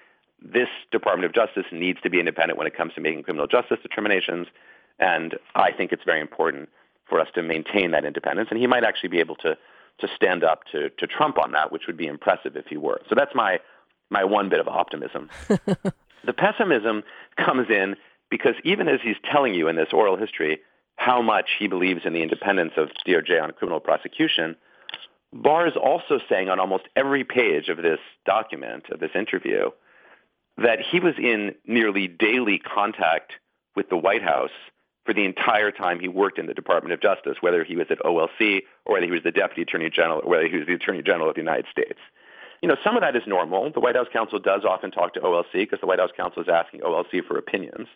this 0.42 0.68
Department 0.90 1.26
of 1.26 1.34
Justice 1.34 1.66
needs 1.70 2.00
to 2.02 2.10
be 2.10 2.18
independent 2.18 2.56
when 2.56 2.66
it 2.66 2.74
comes 2.74 2.94
to 2.94 3.02
making 3.02 3.22
criminal 3.22 3.46
justice 3.46 3.78
determinations, 3.82 4.46
and 4.98 5.36
I 5.54 5.72
think 5.72 5.92
it's 5.92 6.04
very 6.04 6.20
important 6.20 6.70
for 7.06 7.20
us 7.20 7.28
to 7.34 7.42
maintain 7.42 7.90
that 7.90 8.06
independence. 8.06 8.48
And 8.50 8.58
he 8.58 8.66
might 8.66 8.84
actually 8.84 9.10
be 9.10 9.20
able 9.20 9.36
to 9.36 9.58
to 9.98 10.08
stand 10.16 10.44
up 10.44 10.62
to, 10.72 10.90
to 10.90 11.06
Trump 11.06 11.38
on 11.38 11.52
that, 11.52 11.72
which 11.72 11.82
would 11.86 11.96
be 11.96 12.06
impressive 12.06 12.56
if 12.56 12.66
he 12.66 12.76
were. 12.76 13.00
So 13.08 13.14
that's 13.16 13.34
my 13.34 13.60
my 14.10 14.24
one 14.24 14.48
bit 14.48 14.60
of 14.60 14.66
optimism. 14.66 15.30
the 15.48 16.32
pessimism 16.36 17.04
comes 17.36 17.68
in 17.70 17.96
because 18.28 18.54
even 18.64 18.88
as 18.88 19.00
he's 19.02 19.16
telling 19.30 19.54
you 19.54 19.68
in 19.68 19.76
this 19.76 19.88
oral 19.92 20.16
history 20.16 20.60
how 20.96 21.22
much 21.22 21.46
he 21.58 21.66
believes 21.66 22.02
in 22.04 22.12
the 22.12 22.22
independence 22.22 22.72
of 22.76 22.88
DOJ 23.06 23.42
on 23.42 23.52
criminal 23.52 23.80
prosecution, 23.80 24.56
Barr 25.32 25.66
is 25.66 25.74
also 25.74 26.18
saying 26.28 26.48
on 26.48 26.60
almost 26.60 26.84
every 26.96 27.24
page 27.24 27.68
of 27.68 27.78
this 27.78 28.00
document, 28.26 28.84
of 28.90 29.00
this 29.00 29.12
interview, 29.14 29.70
that 30.58 30.78
he 30.80 31.00
was 31.00 31.14
in 31.16 31.54
nearly 31.66 32.06
daily 32.06 32.58
contact 32.58 33.32
with 33.76 33.88
the 33.88 33.96
White 33.96 34.22
House 34.22 34.50
for 35.10 35.14
the 35.14 35.24
entire 35.24 35.72
time 35.72 35.98
he 35.98 36.06
worked 36.06 36.38
in 36.38 36.46
the 36.46 36.54
Department 36.54 36.92
of 36.92 37.02
Justice, 37.02 37.38
whether 37.40 37.64
he 37.64 37.74
was 37.74 37.88
at 37.90 37.98
OLC 37.98 38.60
or 38.84 38.92
whether 38.92 39.06
he 39.06 39.10
was 39.10 39.24
the 39.24 39.32
Deputy 39.32 39.62
Attorney 39.62 39.90
General 39.90 40.20
or 40.22 40.30
whether 40.30 40.46
he 40.46 40.56
was 40.56 40.68
the 40.68 40.74
Attorney 40.74 41.02
General 41.02 41.28
of 41.28 41.34
the 41.34 41.40
United 41.40 41.66
States. 41.68 41.98
you 42.62 42.68
know, 42.68 42.76
some 42.84 42.94
of 42.94 43.02
that 43.02 43.16
is 43.16 43.24
normal. 43.26 43.72
The 43.72 43.80
White 43.80 43.96
House 43.96 44.06
counsel 44.12 44.38
does 44.38 44.64
often 44.64 44.92
talk 44.92 45.14
to 45.14 45.20
OLC 45.20 45.52
because 45.54 45.80
the 45.80 45.86
White 45.88 45.98
House 45.98 46.10
counsel 46.16 46.42
is 46.42 46.48
asking 46.48 46.82
OLC 46.82 47.24
for 47.26 47.36
opinions 47.36 47.88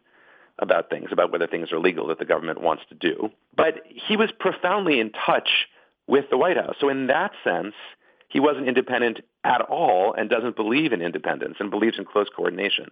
about 0.59 0.90
things, 0.90 1.11
about 1.12 1.31
whether 1.31 1.46
things 1.46 1.70
are 1.70 1.79
legal 1.79 2.09
that 2.09 2.18
the 2.18 2.24
government 2.24 2.61
wants 2.61 2.83
to 2.88 2.96
do. 2.96 3.31
But 3.57 3.83
he 3.87 4.16
was 4.16 4.33
profoundly 4.37 4.98
in 4.98 5.12
touch 5.12 5.68
with 6.09 6.31
the 6.31 6.37
White 6.37 6.57
House. 6.57 6.74
So 6.81 6.88
in 6.88 7.07
that 7.07 7.31
sense, 7.44 7.74
he 8.29 8.40
wasn't 8.40 8.66
independent 8.66 9.20
at 9.44 9.61
all 9.61 10.14
and 10.14 10.29
doesn't 10.29 10.57
believe 10.57 10.92
in 10.92 11.00
independence 11.00 11.59
and 11.61 11.70
believes 11.70 11.96
in 11.96 12.07
close 12.07 12.27
coordination. 12.35 12.90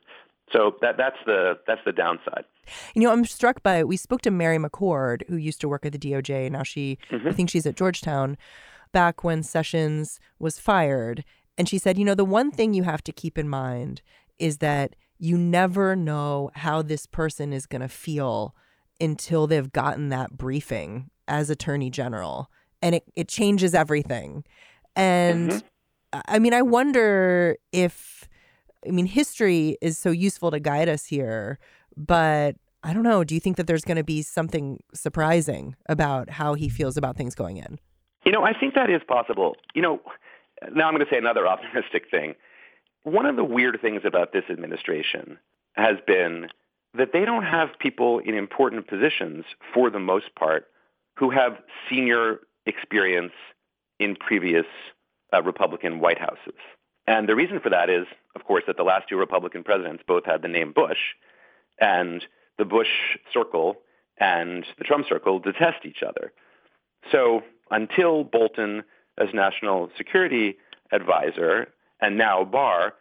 So 0.53 0.77
that 0.81 0.97
that's 0.97 1.17
the 1.27 1.59
that's 1.67 1.81
the 1.85 1.93
downside. 1.93 2.45
You 2.95 3.03
know, 3.03 3.13
I'm 3.13 3.25
struck 3.25 3.63
by 3.63 3.85
we 3.85 3.97
spoke 3.97 4.23
to 4.23 4.31
Mary 4.31 4.59
McCord, 4.59 5.23
who 5.29 5.37
used 5.37 5.61
to 5.63 5.69
work 5.69 5.87
at 5.87 5.93
the 5.93 5.99
DOJ. 5.99 6.51
Now 6.51 6.63
she, 6.63 6.99
mm-hmm. 7.11 7.29
I 7.29 7.33
think 7.33 7.51
she's 7.51 7.67
at 7.67 7.77
Georgetown, 7.77 8.37
back 8.93 9.25
when 9.25 9.43
Sessions 9.43 10.21
was 10.39 10.59
fired, 10.59 11.25
and 11.57 11.69
she 11.69 11.79
said, 11.79 11.99
you 11.99 12.05
know, 12.05 12.15
the 12.15 12.25
one 12.25 12.51
thing 12.51 12.75
you 12.75 12.85
have 12.85 13.03
to 13.05 13.13
keep 13.13 13.39
in 13.39 13.49
mind 13.49 14.03
is 14.39 14.59
that 14.59 14.95
you 15.19 15.39
never 15.39 15.97
know 15.97 16.51
how 16.55 16.83
this 16.83 17.07
person 17.07 17.53
is 17.53 17.67
going 17.67 17.83
to 17.83 17.89
feel 17.89 18.55
until 19.01 19.47
they've 19.47 19.73
gotten 19.73 20.09
that 20.09 20.37
briefing 20.37 21.11
as 21.29 21.51
Attorney 21.51 21.91
General, 21.91 22.51
and 22.81 22.95
it 22.97 23.05
it 23.17 23.29
changes 23.29 23.75
everything. 23.75 24.45
And 24.95 25.51
mm-hmm. 25.51 26.21
I 26.27 26.39
mean, 26.39 26.53
I 26.53 26.63
wonder 26.63 27.57
if 27.73 28.29
I 28.87 28.91
mean, 28.91 29.07
history 29.07 29.77
is 29.81 29.99
so 29.99 30.11
useful 30.11 30.51
to 30.51 30.61
guide 30.61 30.89
us 30.89 31.07
here, 31.07 31.59
but 31.97 32.57
I 32.83 32.93
don't 32.93 33.05
know. 33.05 33.23
Do 33.23 33.35
you 33.35 33.41
think 33.41 33.57
that 33.57 33.67
there's 33.67 33.85
going 33.85 33.97
to 33.97 34.05
be 34.05 34.23
something 34.23 34.83
surprising 34.93 35.77
about 35.89 36.31
how 36.31 36.55
he 36.55 36.69
feels 36.69 36.97
about 36.97 37.17
things 37.17 37.35
going 37.35 37.59
in? 37.59 37.79
You 38.25 38.33
know, 38.33 38.45
I 38.45 38.59
think 38.59 38.75
that 38.75 38.91
is 38.91 39.03
possible. 39.07 39.57
You 39.75 39.83
know, 39.83 40.01
now 40.75 40.89
I'm 40.89 40.95
going 40.95 41.05
to 41.05 41.11
say 41.11 41.19
another 41.19 41.47
optimistic 41.55 42.11
thing. 42.11 42.35
One 43.05 43.27
of 43.27 43.37
the 43.37 43.45
weird 43.45 43.81
things 43.81 44.03
about 44.05 44.33
this 44.33 44.45
administration 44.49 45.39
has 45.75 45.97
been 46.07 46.49
that 46.95 47.13
they 47.13 47.25
don't 47.25 47.45
have 47.45 47.71
people 47.79 48.19
in 48.19 48.35
important 48.35 48.87
positions 48.87 49.45
for 49.73 49.91
the 49.91 49.99
most 49.99 50.35
part 50.35 50.67
who 51.17 51.31
have 51.31 51.57
senior 51.89 52.41
experience 52.67 53.33
in 53.99 54.17
previous 54.17 54.67
uh, 55.33 55.43
Republican 55.43 56.01
White 56.01 56.19
Houses. 56.19 56.59
And 57.07 57.29
the 57.29 57.35
reason 57.35 57.61
for 57.61 57.71
that 57.71 57.91
is, 57.91 58.07
of 58.35 58.45
course, 58.45 58.65
that 58.67 58.77
the 58.77 58.83
last 58.83 59.09
two 59.09 59.17
Republican 59.17 59.63
presidents 59.63 60.03
both 60.07 60.25
had 60.25 60.43
the 60.43 60.49
name 60.49 60.73
Bush, 60.73 60.99
and 61.81 62.25
the 62.59 62.65
Bush 62.65 63.17
circle 63.33 63.79
and 64.19 64.65
the 64.79 64.85
Trump 64.85 65.07
circle 65.09 65.39
detest 65.39 65.85
each 65.85 66.03
other. 66.03 66.33
So 67.11 67.43
until 67.71 68.25
Bolton, 68.25 68.85
as 69.19 69.29
national 69.35 69.91
security 69.97 70.57
advisor, 70.93 71.69
and 72.01 72.17
now 72.17 72.45
Barr, 72.45 72.95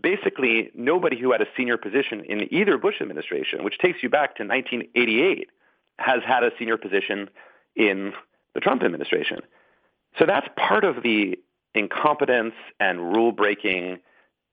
basically 0.00 0.70
nobody 0.74 1.18
who 1.18 1.32
had 1.32 1.40
a 1.40 1.46
senior 1.56 1.76
position 1.76 2.24
in 2.24 2.52
either 2.52 2.78
Bush 2.78 3.00
administration, 3.00 3.64
which 3.64 3.78
takes 3.78 4.02
you 4.02 4.08
back 4.08 4.36
to 4.36 4.44
1988, 4.44 5.48
has 5.98 6.22
had 6.24 6.44
a 6.44 6.50
senior 6.58 6.76
position 6.76 7.28
in 7.76 8.12
the 8.54 8.60
Trump 8.60 8.82
administration. 8.82 9.40
So 10.18 10.26
that's 10.26 10.48
part 10.56 10.84
of 10.84 11.02
the 11.02 11.38
incompetence 11.74 12.54
and 12.78 13.14
rule 13.14 13.32
breaking 13.32 13.98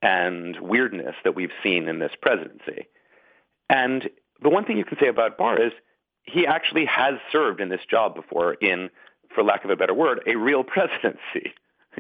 and 0.02 0.60
weirdness 0.60 1.16
that 1.24 1.36
we've 1.36 1.52
seen 1.64 1.88
in 1.88 2.00
this 2.00 2.12
presidency. 2.22 2.88
And 3.70 4.10
the 4.42 4.50
one 4.50 4.66
thing 4.66 4.78
you 4.78 4.86
can 4.86 4.98
say 5.00 5.08
about 5.08 5.38
Barr 5.38 5.62
is 5.62 5.74
he 6.24 6.46
actually 6.46 6.86
has 6.86 7.16
served 7.32 7.62
in 7.62 7.70
this 7.70 7.82
job 7.90 8.16
before 8.16 8.54
in, 8.56 8.90
for 9.34 9.44
lack 9.44 9.64
of 9.64 9.70
a 9.70 9.76
better 9.76 9.94
word, 9.94 10.22
a 10.28 10.36
real 10.36 10.64
presidency. 10.64 11.54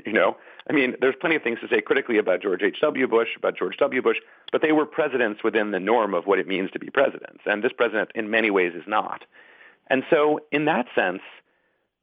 You 0.05 0.13
know, 0.13 0.37
I 0.69 0.73
mean, 0.73 0.95
there's 1.01 1.15
plenty 1.19 1.35
of 1.35 1.43
things 1.43 1.59
to 1.61 1.67
say 1.67 1.81
critically 1.81 2.19
about 2.19 2.41
George 2.41 2.61
H.W. 2.61 3.07
Bush, 3.07 3.29
about 3.35 3.57
George 3.57 3.77
W. 3.77 4.01
Bush, 4.01 4.17
but 4.51 4.61
they 4.61 4.71
were 4.71 4.85
presidents 4.85 5.43
within 5.43 5.71
the 5.71 5.79
norm 5.79 6.13
of 6.13 6.27
what 6.27 6.37
it 6.37 6.47
means 6.47 6.69
to 6.71 6.79
be 6.79 6.91
presidents. 6.91 7.41
And 7.45 7.63
this 7.63 7.71
president, 7.75 8.11
in 8.13 8.29
many 8.29 8.51
ways, 8.51 8.73
is 8.75 8.83
not. 8.85 9.23
And 9.87 10.03
so, 10.09 10.41
in 10.51 10.65
that 10.65 10.85
sense, 10.93 11.21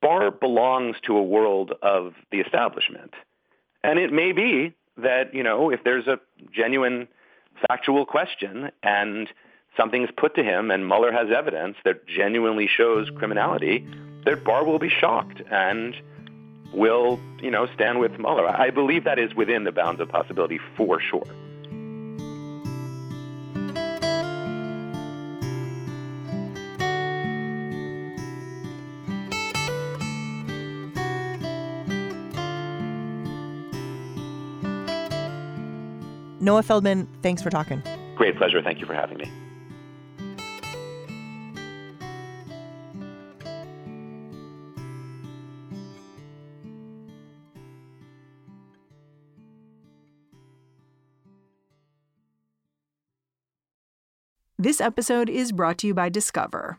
Barr 0.03 0.31
belongs 0.31 0.97
to 1.03 1.17
a 1.17 1.23
world 1.23 1.73
of 1.83 2.15
the 2.33 2.41
establishment. 2.41 3.15
And 3.85 3.99
it 3.99 4.13
may 4.13 4.33
be 4.33 4.75
that, 4.97 5.35
you 5.35 5.43
know, 5.43 5.71
if 5.71 5.85
there's 5.85 6.07
a 6.07 6.21
genuine 6.53 7.09
factual 7.69 8.07
question 8.07 8.71
and 8.83 9.29
something's 9.77 10.11
put 10.17 10.35
to 10.37 10.43
him 10.43 10.71
and 10.71 10.87
Mueller 10.87 11.13
has 11.13 11.31
evidence 11.31 11.77
that 11.85 12.07
genuinely 12.07 12.69
shows 12.69 13.11
criminality, 13.11 13.87
that 14.25 14.45
Barr 14.45 14.65
will 14.65 14.79
be 14.79 14.89
shocked 14.89 15.43
and 15.51 15.97
will, 16.73 17.21
you 17.41 17.51
know, 17.51 17.67
stand 17.75 18.01
with 18.01 18.19
Mueller. 18.19 18.49
I 18.49 18.71
believe 18.71 19.05
that 19.05 19.19
is 19.19 19.35
within 19.35 19.65
the 19.65 19.73
bounds 19.73 20.01
of 20.01 20.09
possibility 20.09 20.59
for 20.77 21.01
sure. 21.01 21.27
Noah 36.45 36.63
Feldman, 36.63 37.09
thanks 37.23 37.41
for 37.43 37.49
talking. 37.49 37.83
Great 38.17 38.37
pleasure. 38.37 38.61
Thank 38.63 38.79
you 38.79 38.87
for 38.87 38.95
having 38.95 39.17
me. 39.17 39.33
This 54.59 54.81
episode 54.81 55.29
is 55.29 55.51
brought 55.51 55.79
to 55.79 55.87
you 55.87 55.95
by 55.95 56.09
Discover. 56.09 56.79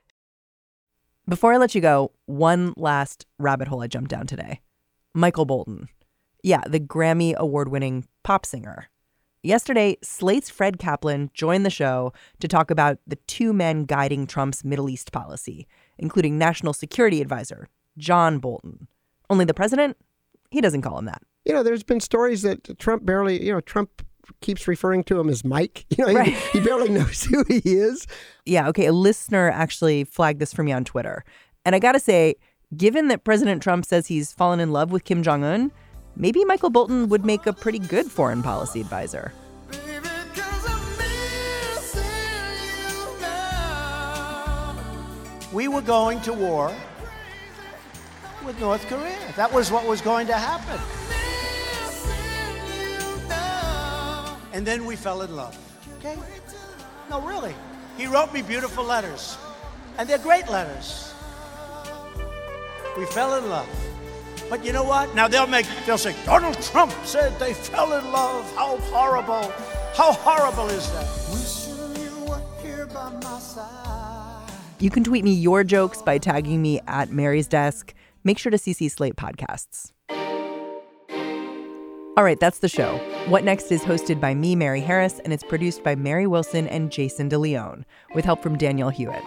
Before 1.31 1.53
I 1.53 1.57
let 1.57 1.73
you 1.73 1.79
go, 1.79 2.11
one 2.25 2.73
last 2.75 3.25
rabbit 3.39 3.69
hole 3.69 3.81
I 3.81 3.87
jumped 3.87 4.09
down 4.09 4.27
today. 4.27 4.59
Michael 5.13 5.45
Bolton. 5.45 5.87
Yeah, 6.43 6.59
the 6.67 6.77
Grammy 6.77 7.33
award 7.35 7.69
winning 7.69 8.05
pop 8.21 8.45
singer. 8.45 8.89
Yesterday, 9.41 9.95
Slate's 10.03 10.49
Fred 10.49 10.77
Kaplan 10.77 11.31
joined 11.33 11.65
the 11.65 11.69
show 11.69 12.11
to 12.41 12.49
talk 12.49 12.69
about 12.69 12.97
the 13.07 13.15
two 13.27 13.53
men 13.53 13.85
guiding 13.85 14.27
Trump's 14.27 14.65
Middle 14.65 14.89
East 14.89 15.13
policy, 15.13 15.69
including 15.97 16.37
National 16.37 16.73
Security 16.73 17.21
Advisor 17.21 17.69
John 17.97 18.39
Bolton. 18.39 18.89
Only 19.29 19.45
the 19.45 19.53
president, 19.53 19.95
he 20.49 20.59
doesn't 20.59 20.81
call 20.81 20.99
him 20.99 21.05
that. 21.05 21.21
You 21.45 21.53
know, 21.53 21.63
there's 21.63 21.83
been 21.83 22.01
stories 22.01 22.41
that 22.41 22.77
Trump 22.77 23.05
barely, 23.05 23.41
you 23.41 23.53
know, 23.53 23.61
Trump 23.61 24.05
keeps 24.41 24.67
referring 24.67 25.03
to 25.05 25.19
him 25.19 25.29
as 25.29 25.43
Mike. 25.43 25.85
You 25.97 26.05
know, 26.07 26.13
right. 26.13 26.33
he, 26.33 26.59
he 26.59 26.65
barely 26.65 26.89
knows 26.89 27.23
who 27.23 27.43
he 27.47 27.61
is. 27.65 28.07
Yeah, 28.45 28.67
okay. 28.69 28.85
A 28.85 28.93
listener 28.93 29.51
actually 29.51 30.03
flagged 30.03 30.39
this 30.39 30.53
for 30.53 30.63
me 30.63 30.71
on 30.71 30.83
Twitter. 30.83 31.23
And 31.65 31.75
I 31.75 31.79
got 31.79 31.91
to 31.91 31.99
say, 31.99 32.35
given 32.75 33.07
that 33.09 33.23
President 33.23 33.61
Trump 33.61 33.85
says 33.85 34.07
he's 34.07 34.31
fallen 34.31 34.59
in 34.59 34.71
love 34.71 34.91
with 34.91 35.03
Kim 35.03 35.21
Jong 35.21 35.43
un, 35.43 35.71
maybe 36.15 36.43
Michael 36.45 36.69
Bolton 36.69 37.09
would 37.09 37.25
make 37.25 37.45
a 37.45 37.53
pretty 37.53 37.79
good 37.79 38.09
foreign 38.09 38.41
policy 38.41 38.81
advisor. 38.81 39.31
We 45.53 45.67
were 45.67 45.81
going 45.81 46.21
to 46.21 46.33
war 46.33 46.73
with 48.45 48.59
North 48.59 48.87
Korea. 48.87 49.17
That 49.35 49.51
was 49.51 49.69
what 49.69 49.85
was 49.85 50.01
going 50.01 50.27
to 50.27 50.33
happen. 50.33 50.79
And 54.53 54.65
then 54.65 54.85
we 54.85 54.95
fell 54.95 55.21
in 55.21 55.35
love. 55.35 55.57
Okay? 55.99 56.17
No, 57.09 57.21
really. 57.21 57.55
He 57.97 58.07
wrote 58.07 58.33
me 58.33 58.41
beautiful 58.41 58.83
letters, 58.83 59.37
and 59.97 60.07
they're 60.07 60.17
great 60.17 60.49
letters. 60.49 61.13
We 62.97 63.05
fell 63.05 63.37
in 63.37 63.49
love. 63.49 63.69
But 64.49 64.65
you 64.65 64.73
know 64.73 64.83
what? 64.83 65.15
Now 65.15 65.27
they'll 65.27 65.47
make 65.47 65.65
they'll 65.85 65.97
say 65.97 66.15
Donald 66.25 66.61
Trump 66.61 66.91
said 67.03 67.37
they 67.39 67.53
fell 67.53 67.93
in 67.93 68.11
love. 68.11 68.53
How 68.55 68.77
horrible! 68.77 69.51
How 69.95 70.11
horrible 70.13 70.67
is 70.69 70.91
that? 70.91 71.21
You 74.79 74.89
can 74.89 75.03
tweet 75.03 75.23
me 75.23 75.31
your 75.31 75.63
jokes 75.63 76.01
by 76.01 76.17
tagging 76.17 76.59
me 76.61 76.81
at 76.87 77.11
Mary's 77.11 77.47
Desk. 77.47 77.93
Make 78.23 78.39
sure 78.39 78.49
to 78.49 78.57
CC 78.57 78.89
Slate 78.89 79.15
Podcasts. 79.15 79.91
All 82.17 82.23
right, 82.23 82.39
that's 82.39 82.59
the 82.59 82.67
show. 82.67 82.99
What 83.27 83.43
Next 83.45 83.71
is 83.71 83.83
hosted 83.83 84.19
by 84.19 84.33
me, 84.33 84.55
Mary 84.55 84.81
Harris, 84.81 85.19
and 85.19 85.31
it's 85.31 85.43
produced 85.43 85.83
by 85.83 85.95
Mary 85.95 86.27
Wilson 86.27 86.67
and 86.67 86.91
Jason 86.91 87.29
DeLeon, 87.29 87.85
with 88.13 88.25
help 88.25 88.41
from 88.43 88.57
Daniel 88.57 88.89
Hewitt. 88.89 89.23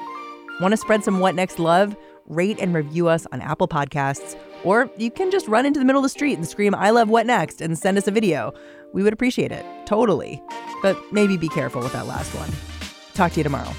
Want 0.61 0.72
to 0.72 0.76
spread 0.76 1.02
some 1.02 1.20
What 1.20 1.35
Next 1.35 1.59
love? 1.59 1.96
Rate 2.26 2.59
and 2.61 2.74
review 2.74 3.09
us 3.09 3.26
on 3.33 3.40
Apple 3.40 3.68
Podcasts, 3.68 4.37
or 4.62 4.90
you 4.98 5.11
can 5.11 5.30
just 5.30 5.48
run 5.48 5.64
into 5.64 5.78
the 5.78 5.87
middle 5.87 6.00
of 6.00 6.02
the 6.02 6.09
street 6.11 6.35
and 6.35 6.46
scream, 6.46 6.74
I 6.74 6.90
love 6.90 7.09
What 7.09 7.24
Next, 7.24 7.61
and 7.61 7.78
send 7.78 7.96
us 7.96 8.07
a 8.07 8.11
video. 8.11 8.52
We 8.92 9.02
would 9.02 9.12
appreciate 9.12 9.52
it, 9.52 9.64
totally. 9.87 10.42
But 10.83 10.98
maybe 11.12 11.37
be 11.37 11.48
careful 11.48 11.80
with 11.80 11.92
that 11.92 12.07
last 12.07 12.35
one. 12.35 12.50
Talk 13.14 13.33
to 13.33 13.40
you 13.40 13.44
tomorrow. 13.44 13.72